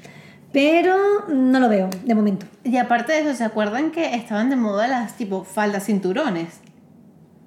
[0.52, 0.96] Pero
[1.30, 2.46] no lo veo, de momento.
[2.64, 6.62] Y aparte de eso, ¿se acuerdan que estaban de moda las tipo faldas cinturones?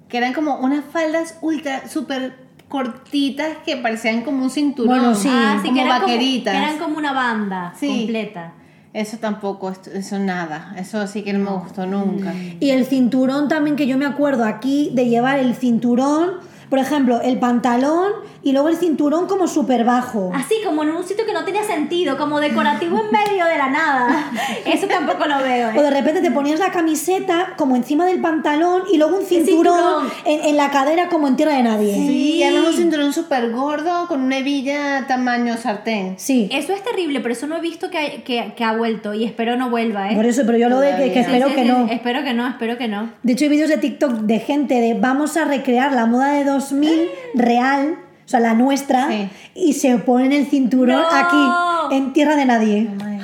[0.07, 2.33] Que eran como unas faldas ultra, súper
[2.67, 4.99] cortitas que parecían como un cinturón.
[4.99, 5.27] Bueno, sí.
[5.31, 6.53] Ah, sí, como que eran vaqueritas.
[6.53, 7.87] Como, que eran como una banda Sí.
[7.87, 8.53] completa.
[8.93, 10.73] Eso tampoco, eso nada.
[10.77, 12.33] Eso sí que no me gustó nunca.
[12.59, 16.31] Y el cinturón también, que yo me acuerdo aquí de llevar el cinturón,
[16.69, 20.31] por ejemplo, el pantalón y luego el cinturón como súper bajo.
[20.33, 23.69] Así como en un sitio que no tenía sentido, como decorativo en medio de la
[23.69, 24.31] nada.
[24.65, 25.69] Eso tampoco lo veo.
[25.69, 25.81] O ¿eh?
[25.83, 30.11] de repente te ponías la camiseta como encima del pantalón y luego un cinturón, cinturón.
[30.25, 31.93] En, en la cadera como en tierra de nadie.
[31.95, 36.15] Sí, y además un cinturón súper gordo con una hebilla tamaño sartén.
[36.17, 36.47] Sí.
[36.51, 39.23] Eso es terrible, pero eso no he visto que, hay- que, que ha vuelto y
[39.25, 40.15] espero no vuelva, ¿eh?
[40.15, 41.23] Por eso, pero yo lo de que, que Todavía.
[41.23, 41.87] Sí, espero sí, que sí, no.
[41.91, 43.09] Espero que no, espero que no.
[43.23, 46.45] De hecho, hay vídeos de TikTok de gente de vamos a recrear la moda de
[46.59, 49.29] 2000 real, o sea, la nuestra, Sí.
[49.55, 51.07] y se ponen el cinturón No.
[51.09, 52.89] aquí, en tierra de nadie.
[52.91, 53.23] Oh my God.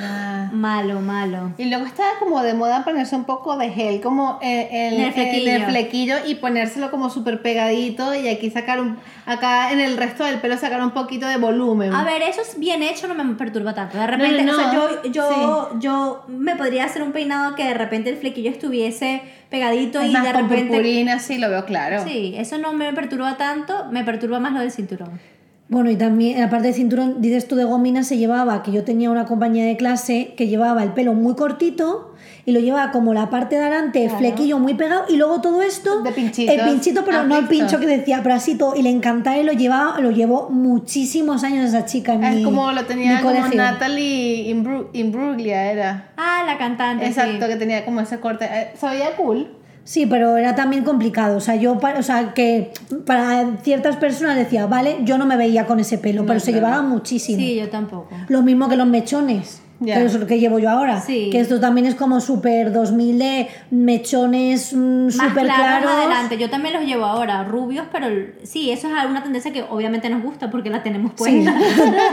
[0.56, 1.52] Malo, malo.
[1.58, 5.12] Y luego estaba como de moda ponerse un poco de gel, como eh, el, el
[5.12, 5.52] flequillo.
[5.52, 10.24] el flequillo y ponérselo como súper pegadito y aquí sacar un, acá en el resto
[10.24, 11.92] del pelo sacar un poquito de volumen.
[11.94, 13.98] A ver, eso es bien hecho, no me perturba tanto.
[13.98, 15.02] De repente, no, o sea, no.
[15.04, 20.00] yo, yo, yo me podría hacer un peinado que de repente el flequillo estuviese pegadito
[20.00, 20.66] Es y más, de con repente.
[20.68, 22.02] purpurina, sí, lo veo claro.
[22.04, 25.20] Sí, eso no me perturba tanto, me perturba más lo del cinturón.
[25.68, 29.10] Bueno, y también, aparte del cinturón, dices tú de gomina, se llevaba, que yo tenía
[29.10, 32.12] una compañía de clase que llevaba el pelo muy cortito
[32.44, 36.02] y lo llevaba como la parte de adelante, flequillo muy pegado, y luego todo esto,
[36.02, 36.54] De pinchitos.
[36.54, 39.38] el pinchito, pero ¿Has no el pincho que decía, pero así todo, y le encantaba
[39.38, 43.20] y lo llevaba, lo llevó muchísimos años esa chica en mi Es como lo tenía
[43.20, 43.56] como colegio.
[43.60, 46.10] Natalie Imbru- Imbruglia era.
[46.16, 47.04] Ah, la cantante.
[47.06, 47.50] Exacto, sí.
[47.52, 48.44] que tenía como ese corte.
[48.48, 49.48] Eh, Se veía cool.
[49.86, 51.36] Sí, pero era también complicado.
[51.36, 52.72] O sea, yo, o sea, que
[53.06, 56.82] para ciertas personas decía, vale, yo no me veía con ese pelo, pero se llevaba
[56.82, 57.38] muchísimo.
[57.38, 58.08] Sí, yo tampoco.
[58.26, 59.62] Lo mismo que los mechones.
[59.78, 59.94] Ya.
[59.96, 61.00] Pero eso es lo que llevo yo ahora.
[61.02, 61.28] Sí.
[61.30, 65.90] Que esto también es como súper 2000 de mechones mm, súper claros claros.
[65.90, 66.38] adelante.
[66.38, 68.06] Yo también los llevo ahora, rubios, pero
[68.42, 71.44] sí, eso es alguna tendencia que obviamente nos gusta porque la tenemos Sí.
[71.44, 71.54] puesta.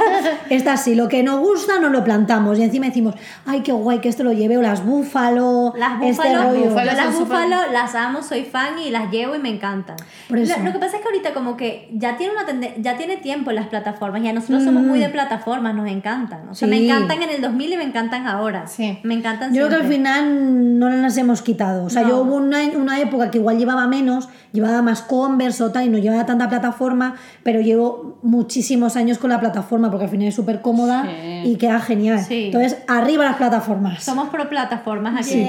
[0.49, 3.99] Esta sí, lo que nos gusta nos lo plantamos y encima decimos, ay, qué guay
[3.99, 6.69] que esto lo lleve, o las búfalo, Las este búfalo, rollo.
[6.69, 6.91] búfalo.
[6.91, 9.95] yo las búfalo las amo, soy fan y las llevo y me encantan.
[10.27, 10.53] Por eso.
[10.59, 13.17] Lo, lo que pasa es que ahorita como que ya tiene una tende- ya tiene
[13.17, 16.49] tiempo las plataformas, ya nosotros somos muy de plataformas, nos encantan.
[16.49, 16.89] O sea, me Sí.
[16.89, 18.67] encantan en el 2000 y me encantan ahora.
[18.67, 18.99] Sí.
[19.03, 21.85] Me encantan Yo creo que al final no las hemos quitado.
[21.85, 22.09] O sea, No.
[22.09, 25.89] yo hubo una, una época que igual llevaba menos, llevaba más Converse o tal y
[25.89, 30.35] no llevaba tanta plataforma, pero llevo muchísimos años con la plataforma porque al final es
[30.35, 31.49] súper cómoda Sí.
[31.51, 32.19] y queda genial.
[32.19, 32.45] Sí.
[32.45, 34.03] Entonces, arriba las plataformas.
[34.03, 35.39] Somos pro plataformas aquí.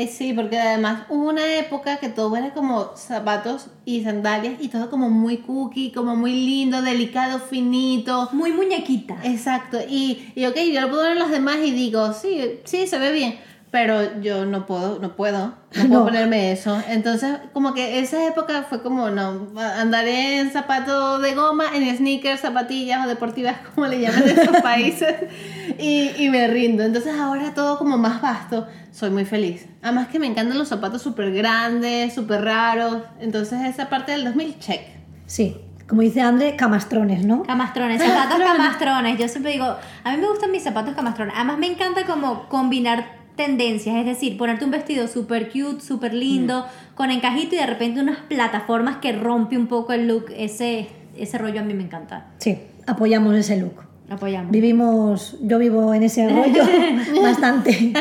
[0.00, 4.68] Yay, sí, porque además hubo una época que todo era como zapatos y sandalias y
[4.68, 8.30] todo como muy cookie, como muy lindo, delicado, finito.
[8.32, 9.18] Muy muñequita.
[9.24, 12.86] Exacto, y, y ok, yo lo puedo ver en los demás y digo, sí, sí,
[12.86, 13.38] se ve bien,
[13.70, 16.04] pero yo no puedo, no puedo, no puedo No.
[16.04, 16.82] ponerme eso.
[16.88, 22.40] Entonces, como que esa época fue como, no, andaré en zapatos de goma, en sneakers,
[22.40, 25.14] zapatillas o deportivas, como le llaman en esos países,
[25.78, 26.82] y, y me rindo.
[26.82, 29.66] Entonces, ahora todo como más vasto, soy muy feliz.
[29.82, 32.98] Además que me encantan los zapatos súper grandes, súper raros.
[33.20, 34.80] Entonces, esa parte del 2000, check.
[35.26, 35.56] Sí,
[35.88, 37.44] como dice André, camastrones, ¿no?
[37.44, 39.16] Camastrones, zapatos camastrones.
[39.18, 41.34] Yo siempre digo, a mí me gustan mis zapatos camastrones.
[41.36, 46.66] Además me encanta como combinar tendencias, es decir, ponerte un vestido súper cute, súper lindo,
[46.94, 50.26] con encajito y de repente unas plataformas que rompe un poco el look.
[50.36, 52.26] Ese, ese rollo a mí me encanta.
[52.36, 53.76] Sí, apoyamos ese look.
[54.10, 54.50] Apoyamos.
[54.50, 56.64] Vivimos, yo vivo en ese rollo
[57.22, 57.94] bastante.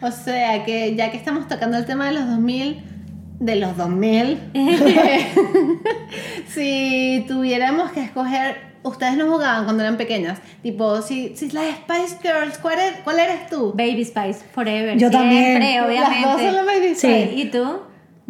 [0.00, 2.82] O sea que ya que estamos tocando el tema de los 2000,
[3.38, 4.38] de los 2000,
[6.48, 12.18] si tuviéramos que escoger, ustedes no jugaban cuando eran pequeñas, tipo, si, si las Spice
[12.22, 13.72] Girls, ¿cuál, er- cuál eres tú?
[13.76, 14.96] Baby Spice, forever.
[14.98, 15.44] Yo también.
[15.62, 16.20] Siempre, obviamente.
[16.26, 17.08] Las dos son las Baby Sí.
[17.08, 17.32] Spice.
[17.36, 17.80] ¿Y tú?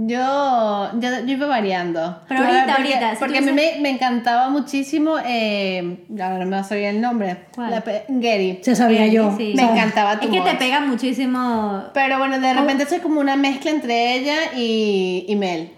[0.03, 2.23] Yo, yo, yo iba variando.
[2.27, 6.47] Pero ahorita, porque, ahorita, si Porque a mí me, me encantaba muchísimo, eh, ahora no
[6.47, 7.71] me va a salir el nombre, ¿Cuál?
[7.71, 8.61] la Gary.
[8.63, 9.35] Se sabía yo.
[9.37, 9.53] Sí.
[9.55, 10.59] Me encantaba tu Es que te voz.
[10.59, 11.85] pega muchísimo.
[11.93, 15.73] Pero bueno, de repente soy como una mezcla entre ella y, y Mel.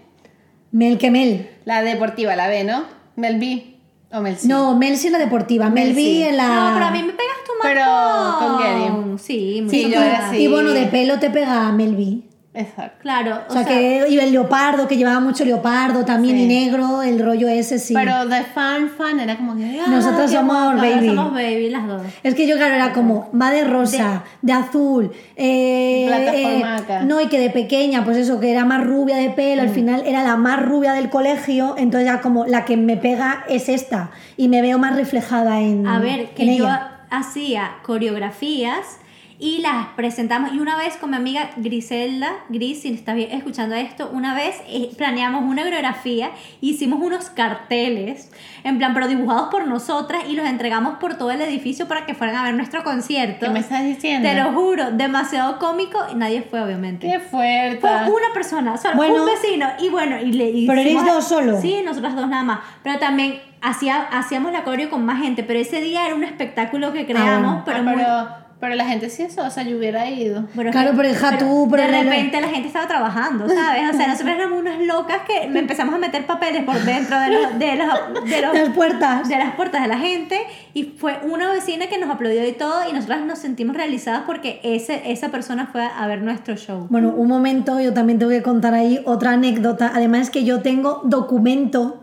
[0.71, 1.49] Mel que Mel.
[1.65, 2.85] La deportiva, la B, ¿no?
[3.17, 3.72] Mel B
[4.13, 4.47] o Mel C.
[4.47, 6.47] No, Mel sí en la deportiva, Mel, B en la...
[6.47, 9.17] No, pero a mí me pegas más Pero con Gary.
[9.19, 10.03] Sí, muy Sí, yo bien.
[10.03, 10.37] era así.
[10.37, 12.32] Y bueno, de pelo te pega Mel B.
[12.55, 12.97] Exacto.
[13.01, 16.43] Claro, O sea, que y el leopardo, que llevaba mucho leopardo también Sí.
[16.43, 17.95] y negro, el rollo ese sí.
[17.95, 19.79] Pero de fan, fan era como que.
[19.83, 20.87] ah, Nosotros somos guapa.
[20.87, 21.07] baby.
[21.07, 22.01] somos baby las dos.
[22.21, 26.63] Es que yo, claro, era como, va de rosa, de, azul, eh, eh,
[27.05, 29.65] no, y que de pequeña, pues eso, que era más rubia de pelo, Mm.
[29.65, 33.45] al final era la más rubia del colegio, entonces ya como la que me pega
[33.49, 36.99] es esta, y me veo más reflejada en A ver, que yo ella.
[37.09, 38.99] hacía coreografías
[39.39, 40.53] y las presentamos.
[40.53, 44.61] Y una vez con mi amiga Griselda, Gris, si estás bien escuchando esto, una vez
[44.67, 48.31] eh, planeamos una coreografía, hicimos unos carteles,
[48.63, 52.13] en plan, pero dibujados por nosotras y los entregamos por todo el edificio para que
[52.13, 53.47] fueran a ver nuestro concierto.
[53.47, 54.27] ¿Qué me estás diciendo?
[54.29, 57.07] Te lo juro, demasiado cómico y nadie fue, obviamente.
[57.09, 57.79] Qué fuerte.
[57.81, 59.23] Fue una persona, solo Bueno.
[59.23, 59.67] un vecino.
[59.79, 61.59] Y bueno, y le ¿Pero erais hicimos- dos solo?
[61.61, 62.59] Sí, nosotras dos nada más.
[62.83, 65.43] Pero también hacía, hacíamos la coreo con más gente.
[65.43, 67.63] Pero ese día era un espectáculo que creamos, bueno.
[67.65, 68.42] pero, Ah, muy.
[68.63, 70.45] Pero, la gente sí eso, o sea, yo hubiera ido.
[70.55, 73.47] pero es Claro, que- pero hija, tú, de pero no- repente la gente estaba trabajando,
[73.47, 73.93] ¿sabes?
[73.93, 77.29] O sea, nosotros éramos unas locas que me empezamos a meter papeles por dentro de
[77.31, 79.27] los, de los, de los- Las puertas.
[79.27, 80.39] de las puertas de la gente
[80.73, 84.59] y fue una vecina que nos aplaudió y todo y nosotras nos sentimos realizadas porque
[84.63, 86.87] ese, esa persona fue a ver nuestro show.
[86.89, 89.91] Bueno, un momento, yo también tengo que contar ahí otra anécdota.
[89.93, 92.02] Además es que yo tengo documento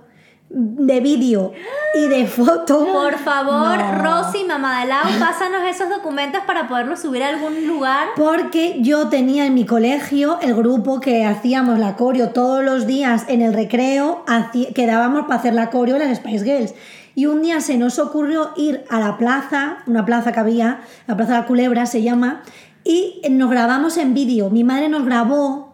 [0.53, 1.53] de vídeo
[1.95, 2.85] y de foto.
[2.85, 4.03] Por favor, No.
[4.03, 8.09] Rosy, mamá de Lau, pásanos esos documentos para poderlos subir a algún lugar.
[8.17, 13.27] Porque yo tenía en mi colegio el grupo que hacíamos la coreo todos los días
[13.29, 14.25] en el recreo,
[14.75, 16.75] quedábamos para hacer la coreo las Spice Girls.
[17.15, 21.17] Y un día se nos ocurrió ir a la plaza, una plaza que había, la
[21.17, 22.43] Plaza de la Culebra se llama,
[22.83, 24.51] y nos grabamos en vídeo.
[24.51, 25.70] Mi madre nos grabó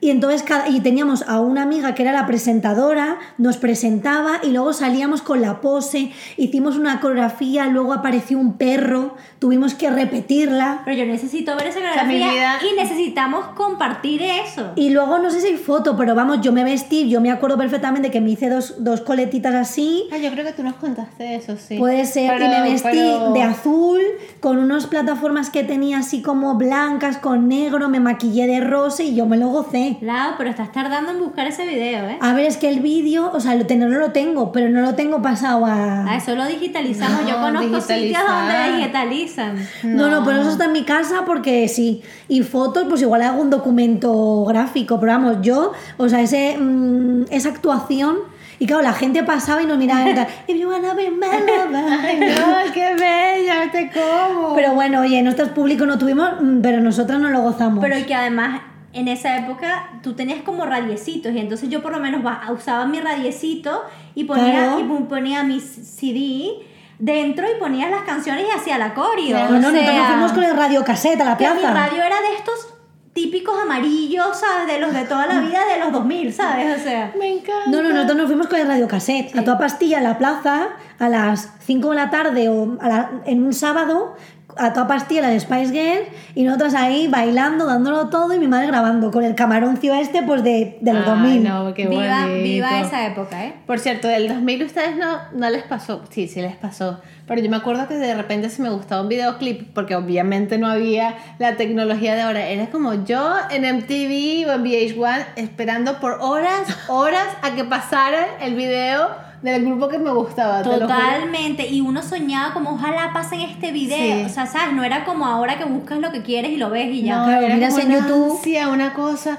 [0.00, 4.48] y entonces cada, y teníamos a una amiga que era la presentadora, nos presentaba y
[4.50, 10.82] luego salíamos con la pose, hicimos una coreografía, luego apareció un perro, tuvimos que repetirla.
[10.84, 14.72] Pero yo necesito ver esa sea, coreografía vida- y necesitamos compartir eso.
[14.76, 17.58] Y luego no sé si hay foto, pero vamos, yo me vestí, yo me acuerdo
[17.58, 20.08] perfectamente que me hice dos, dos coletitas así.
[20.12, 21.76] Ah, yo creo que tú nos contaste eso, sí.
[21.78, 24.00] Puede ser, Pero- y me vestí pero- de azul,
[24.40, 29.14] con unas plataformas que tenía así como blancas, con negro, me maquillé de rosa y
[29.14, 29.89] yo me lo gocé.
[30.00, 32.18] Lau, pero estás tardando en buscar ese video, ¿eh?
[32.20, 34.94] A ver, es que el vídeo, o sea, lo tenerlo lo tengo, pero no lo
[34.94, 36.04] tengo pasado a...
[36.10, 37.26] Ah, eso lo digitalizamos.
[37.26, 39.56] Yo No, conozco sitios donde digitalizan.
[39.82, 42.02] No, no, pero eso está en mi casa porque sí.
[42.28, 47.24] Y fotos, pues igual hago un documento gráfico, pero vamos, yo, o sea, ese, mm,
[47.30, 48.18] esa actuación.
[48.58, 51.26] Y claro, la gente pasaba y nos miraba y tal, "If you wanna be my
[51.26, 51.82] lover".
[52.04, 54.54] Ay, no, qué bella, te como.
[54.54, 57.78] Pero bueno, oye, nuestros públicos no tuvimos, mm, pero nosotros no lo gozamos.
[57.82, 58.60] Pero que además
[58.92, 62.86] en esa época tú tenías como radiecitos y entonces yo por lo menos ba- usaba
[62.86, 63.82] mi radiecito
[64.14, 64.80] y ponía, Claro.
[64.80, 66.50] y ponía mi CD
[66.98, 69.38] dentro y ponía las canciones y hacía la coreo.
[69.38, 71.74] no, o no, nosotros sea, nos fuimos con el radiocasete a la que mi plaza.
[71.74, 72.74] radio era de estos
[73.12, 74.66] típicos amarillos, ¿sabes?
[74.72, 76.80] De los de toda la vida de los 2000, ¿sabes?
[76.80, 77.68] O sea, me encanta.
[77.70, 81.08] No, no, nosotros nos fuimos con el radiocassette a toda pastilla en la plaza a
[81.08, 84.14] las 5 de la tarde o a la- en un sábado
[84.60, 88.46] a toda pastilla la de Spice Girls y nosotras ahí bailando, dándolo todo y mi
[88.46, 91.44] madre grabando con el camaroncio este pues de, de los Ay, 2000.
[91.44, 93.54] no, qué viva, viva esa época, ¿eh?
[93.66, 97.50] Por cierto, del 2000 ustedes no, no les pasó, sí, sí les pasó, pero yo
[97.50, 101.56] me acuerdo que de repente si me gustaba un videoclip, porque obviamente no había la
[101.56, 107.28] tecnología de ahora, era como yo en MTV o en VH1 esperando por horas, horas
[107.42, 109.08] a que pasara el video
[109.42, 110.62] del grupo que me gustaba.
[110.62, 111.66] Totalmente.
[111.68, 114.18] Y uno soñaba como ojalá pasen este video.
[114.18, 114.24] Sí.
[114.26, 114.74] O sea, ¿sabes?
[114.74, 117.16] No era como ahora que buscas lo que quieres y lo ves y ya.
[117.18, 118.36] No, Claro, era miras como en una YouTube.
[118.36, 119.38] ansia, una cosa.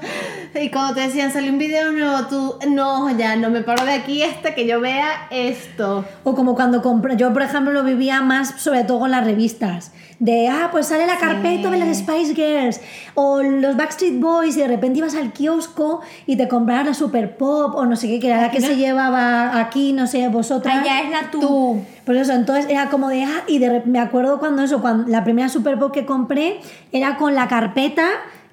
[0.60, 3.92] Y cuando te decían salió un video nuevo, tú, no, ya no me paro de
[3.92, 6.04] aquí hasta que yo vea esto.
[6.24, 9.92] O como cuando compré, yo por ejemplo lo vivía más sobre todo con las revistas.
[10.18, 12.80] De, ah, pues sale la carpeta de las Spice Girls
[13.14, 17.36] o los Backstreet Boys y de repente ibas al kiosco y te comprabas la Super
[17.36, 20.82] Pop o no sé qué, que era la que se llevaba aquí, no sé, vosotras.
[20.82, 21.40] Allá es la tú.
[21.40, 21.84] Tú.
[22.04, 25.24] Por eso, entonces era como de, ah, y de me acuerdo cuando eso, cuando la
[25.24, 26.60] primera Super Pop que compré
[26.92, 28.06] era con la carpeta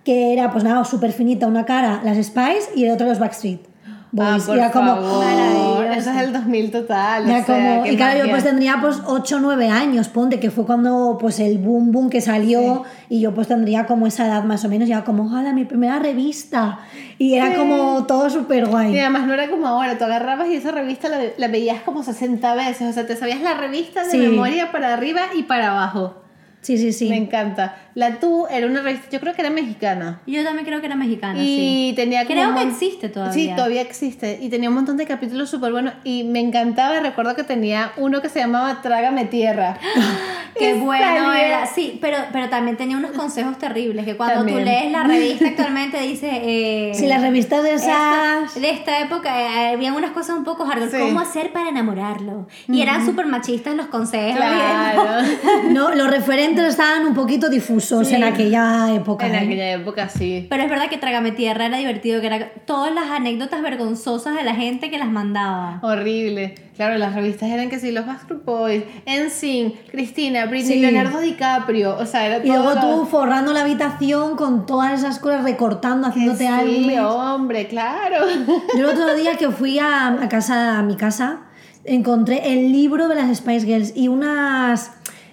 [0.03, 3.68] que era pues nada, súper finita, una cara las Spice y el otro los Backstreet
[4.11, 4.43] Boys.
[4.43, 5.85] ah, por era como, favor.
[5.85, 7.23] Eso es el 2000 total.
[7.25, 10.49] o sea, como- y claro, yo pues tendría pues 8 o 9 años, ponte, que
[10.49, 14.43] fue cuando pues el boom boom que salió y yo pues tendría como esa edad
[14.43, 16.79] más o menos, ya como, ojalá, mi primera revista.
[17.17, 18.95] Y era como todo súper guay.
[18.95, 22.01] Y además no era como ahora, tú agarrabas y esa revista la, la veías como
[22.03, 24.17] 60 veces, o sea, te sabías la revista de Sí.
[24.17, 26.15] memoria para arriba y para abajo.
[26.61, 27.07] Sí, sí, sí.
[27.09, 27.75] Me encanta.
[27.99, 30.21] La Tú era una revista, yo creo que era mexicana.
[30.25, 31.93] Yo también creo que era mexicana, y sí.
[31.97, 33.33] tenía como Creo que existe todavía.
[33.33, 34.39] Sí, todavía existe.
[34.41, 35.93] Y tenía un montón de capítulos súper buenos.
[36.05, 39.77] Y me encantaba, recuerdo que tenía uno que se llamaba Trágame Tierra.
[40.57, 41.65] Qué bueno salía- era.
[41.67, 44.05] Sí, pero, pero también tenía unos consejos terribles.
[44.05, 44.59] Que cuando También.
[44.59, 46.29] tú lees la revista actualmente dice.
[46.31, 49.29] Eh, Si las revistas de esta- de esta época
[49.69, 50.89] eh, habían unas cosas un poco hardcore.
[50.91, 50.97] Sí.
[50.99, 52.47] ¿Cómo hacer para enamorarlo?
[52.67, 54.37] Y eran súper machistas los consejos.
[54.37, 55.03] Claro.
[55.69, 58.15] No, los referentes estaban un poquito difusos Sí.
[58.15, 59.27] en aquella época.
[59.27, 59.37] en ¿eh?
[59.39, 60.45] aquella época sí.
[60.49, 64.43] Pero es verdad que Trágame Tierra era divertido, que era todas las anécdotas vergonzosas de
[64.43, 65.79] la gente que las mandaba.
[65.81, 66.55] Horrible.
[66.75, 70.79] Claro, las revistas eran que sí, los Backstreet Boys, NSYNC, Cristina, Britney, Sí.
[70.79, 71.97] Leonardo DiCaprio.
[71.97, 72.47] O sea, era todo.
[72.47, 76.99] Y luego lo- tú forrando la habitación con todas esas cosas, recortando, haciéndote Sí, álbumes.
[77.01, 78.25] hombre, claro.
[78.77, 81.39] Yo el otro día que fui a, a casa, a mi casa,
[81.83, 84.91] encontré el libro de las Spice Girls y unas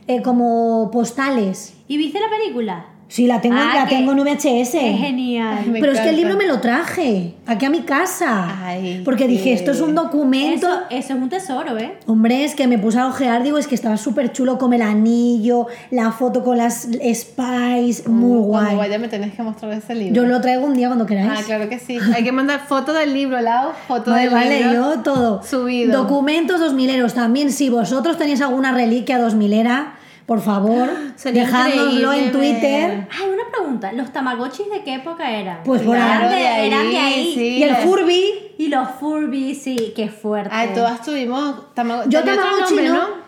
[0.09, 1.75] eh, como postales.
[1.89, 2.87] ¿Y viste la película?
[3.09, 4.73] Sí, la tengo, Ah, la qué- tengo en VHS.
[4.81, 5.67] Qué genial.
[5.71, 8.67] Me Pero es que el libro me lo traje aquí a mi casa.
[8.67, 10.67] Ay, porque dije, esto es un documento.
[10.67, 11.99] Eso, eso es un tesoro, ¿eh?
[12.09, 14.83] Hombre, es que me puse a ojear, digo, es que estaba súper chulo con el
[14.83, 18.77] anillo, la foto con las Spice, muy Uh, Cuando guay.
[18.77, 20.13] vaya me tenés que mostrar ese libro.
[20.13, 21.31] Yo lo traigo un día cuando queráis.
[21.33, 21.99] Ah, claro que sí.
[22.13, 23.71] Hay que mandar foto del libro, Lau.
[23.87, 24.73] Foto Vale, del vale, libro.
[24.97, 25.43] yo todo.
[25.45, 26.03] Subido.
[26.03, 27.53] Documentos 2000eros también.
[27.53, 29.93] Si vosotros tenéis alguna reliquia 2000era,
[30.27, 33.09] por favor, Sería dejádnoslo en Twitter.
[33.11, 33.93] Ay, una pregunta.
[33.93, 35.59] ¿Los tamagotchis de qué época eran?
[35.65, 36.35] Pues por Claro, ahí.
[36.43, 37.35] de ahí, eran de ahí.
[37.35, 37.59] sí.
[37.59, 38.25] Y el Furby,
[38.59, 40.51] Y los Furbies, sí, qué fuerte.
[40.53, 42.11] Ay, todas tuvimos Tamagotchi.
[42.11, 43.27] Yo Tamagotchi, nombre, ¿no?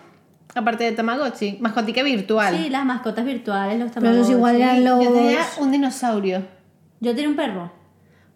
[0.55, 1.59] Aparte de Tamagotchi.
[1.61, 2.57] Mascotica virtual.
[2.57, 4.31] Sí, las mascotas virtuales, los pero esos tamagotchis.
[4.37, 5.05] igual eran los.
[5.05, 6.43] Yo tenía un dinosaurio.
[7.01, 7.71] Yo tenía un perro.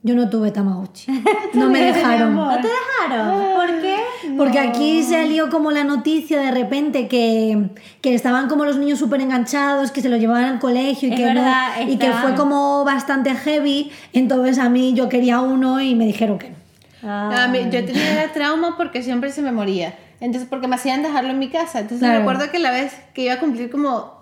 [0.04, 1.06] Yo no tuve Tamagotchi.
[1.54, 2.34] No me dejaron.
[2.34, 3.54] ¿No te dejaron?
[3.54, 3.96] ¿Por qué?
[4.36, 7.68] Porque aquí salió como la noticia de repente que,
[8.00, 11.18] que estaban como los niños súper enganchados, que se los llevaban al colegio y Es
[11.20, 11.44] que, no-
[11.88, 13.92] y que fue como bastante heavy.
[14.12, 17.08] Entonces a mí yo quería uno y me dijeron que no.
[17.08, 19.94] A mí- yo tenía trauma porque siempre se me moría.
[20.20, 21.80] Entonces, porque me hacían dejarlo en mi casa.
[21.80, 22.20] Entonces, Claro.
[22.20, 24.12] recuerdo que la vez que iba a cumplir como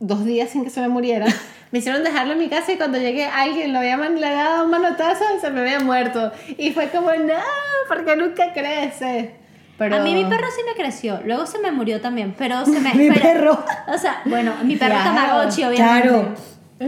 [0.00, 1.26] dos días sin que se me muriera,
[1.70, 4.64] me hicieron dejarlo en mi casa y cuando llegué alguien lo había le había dado
[4.64, 6.32] un manotazo y se me había muerto.
[6.58, 7.34] Y fue como, no,
[7.88, 9.36] porque nunca crece.
[9.76, 9.96] Pero...
[9.96, 11.20] A mí mi perro sí me creció.
[11.24, 12.94] Luego se me murió también, pero se me...
[12.94, 13.64] Mi pero- perro.
[13.88, 16.08] O sea, bueno, mi perro Claro, Tamagotchi, obviamente.
[16.08, 16.34] Claro.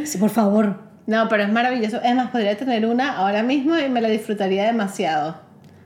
[0.05, 0.87] Sí, por favor.
[1.07, 2.01] No, pero es maravilloso.
[2.03, 5.37] Es más, podría tener una ahora mismo y me la disfrutaría demasiado.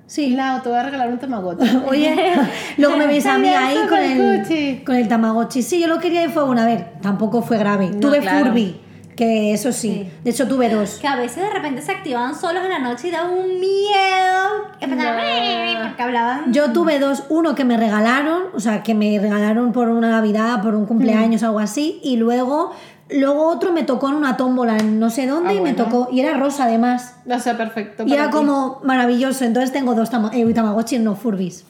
[0.07, 0.31] Sí.
[0.31, 1.83] Lau, te voy a regalar un tamagotchi.
[1.87, 2.33] Oye,
[2.79, 5.62] luego me veis a mí ahí con el, con el Tamagotchi.
[5.62, 6.85] Sí, yo lo quería y fue una vez.
[7.01, 7.91] Tampoco fue grave.
[7.91, 8.47] No, tuve claro.
[8.47, 8.81] Furby,
[9.21, 9.91] que eso sí.
[10.05, 10.11] Sí.
[10.25, 10.99] De hecho, tuve dos.
[10.99, 14.49] Que a veces de repente se activaban solos en la noche y daba un miedo.
[14.81, 15.89] No.
[15.89, 16.53] porque hablaban.
[16.55, 20.62] Yo tuve dos, uno que me regalaron, o sea, que me regalaron por una Navidad,
[20.62, 20.87] por un Mm.
[20.87, 22.73] cumpleaños, algo así, y luego,
[23.11, 25.85] luego otro me tocó en una tómbola en no sé dónde Ah, y me bueno.
[25.85, 27.16] tocó, y era rosa además.
[27.27, 28.05] No sé, perfecto.
[28.07, 28.33] Y era ti.
[28.33, 31.64] como maravilloso, entonces tengo dos tama eh, Tamagotchi, no Furbis.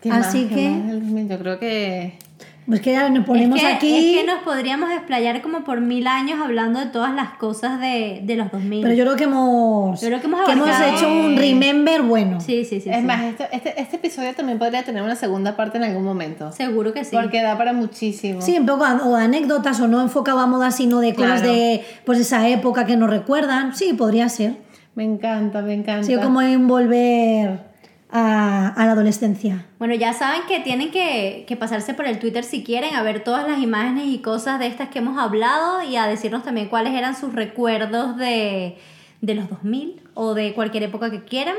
[0.00, 1.28] ¿Qué así que- más del 2000?
[1.28, 2.18] Yo creo que.
[2.66, 4.14] Pues que ya nos ponemos es que, aquí.
[4.16, 8.20] es que nos podríamos explayar como por mil años hablando de todas las cosas de,
[8.24, 8.80] de los 2000.
[8.82, 12.40] Pero yo creo que hemos, Yo creo que hemos abarcado- hecho un remember bueno.
[12.40, 12.88] Sí, sí, sí.
[12.88, 13.02] es sí.
[13.02, 16.52] más, esto- este, este episodio también podría tener una segunda parte en algún momento.
[16.52, 17.14] Seguro que sí.
[17.14, 18.40] Porque da para muchísimo.
[18.40, 21.54] Sí, un poco o anécdotas o no enfocado a moda, sino de cosas Claro.
[21.54, 23.76] de pues esa época que nos recuerdan.
[23.76, 24.56] Sí, podría ser.
[24.94, 26.06] Me encanta, me encanta.
[26.06, 27.73] Sí, como en volver
[28.14, 29.66] a, a la adolescencia.
[29.80, 33.24] Bueno, ya saben que tienen que, que pasarse por el Twitter si quieren a ver
[33.24, 36.94] todas las imágenes y cosas de estas que hemos hablado y a decirnos también cuáles
[36.94, 38.78] eran sus recuerdos de,
[39.20, 41.56] de los 2000 o de cualquier época que quieran.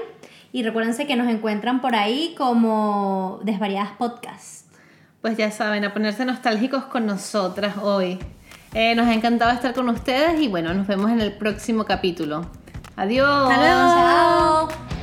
[0.53, 4.67] Y recuérdense que nos encuentran por ahí como Desvariadas Podcast.
[5.21, 8.17] Pues ya saben, a ponerse nostálgicos con nosotras hoy.
[8.73, 12.49] Eh, nos ha encantado estar con ustedes y bueno, nos vemos en el próximo capítulo.
[12.95, 13.51] Adiós.
[13.51, 14.69] Hasta luego.
[14.69, 14.94] Chao.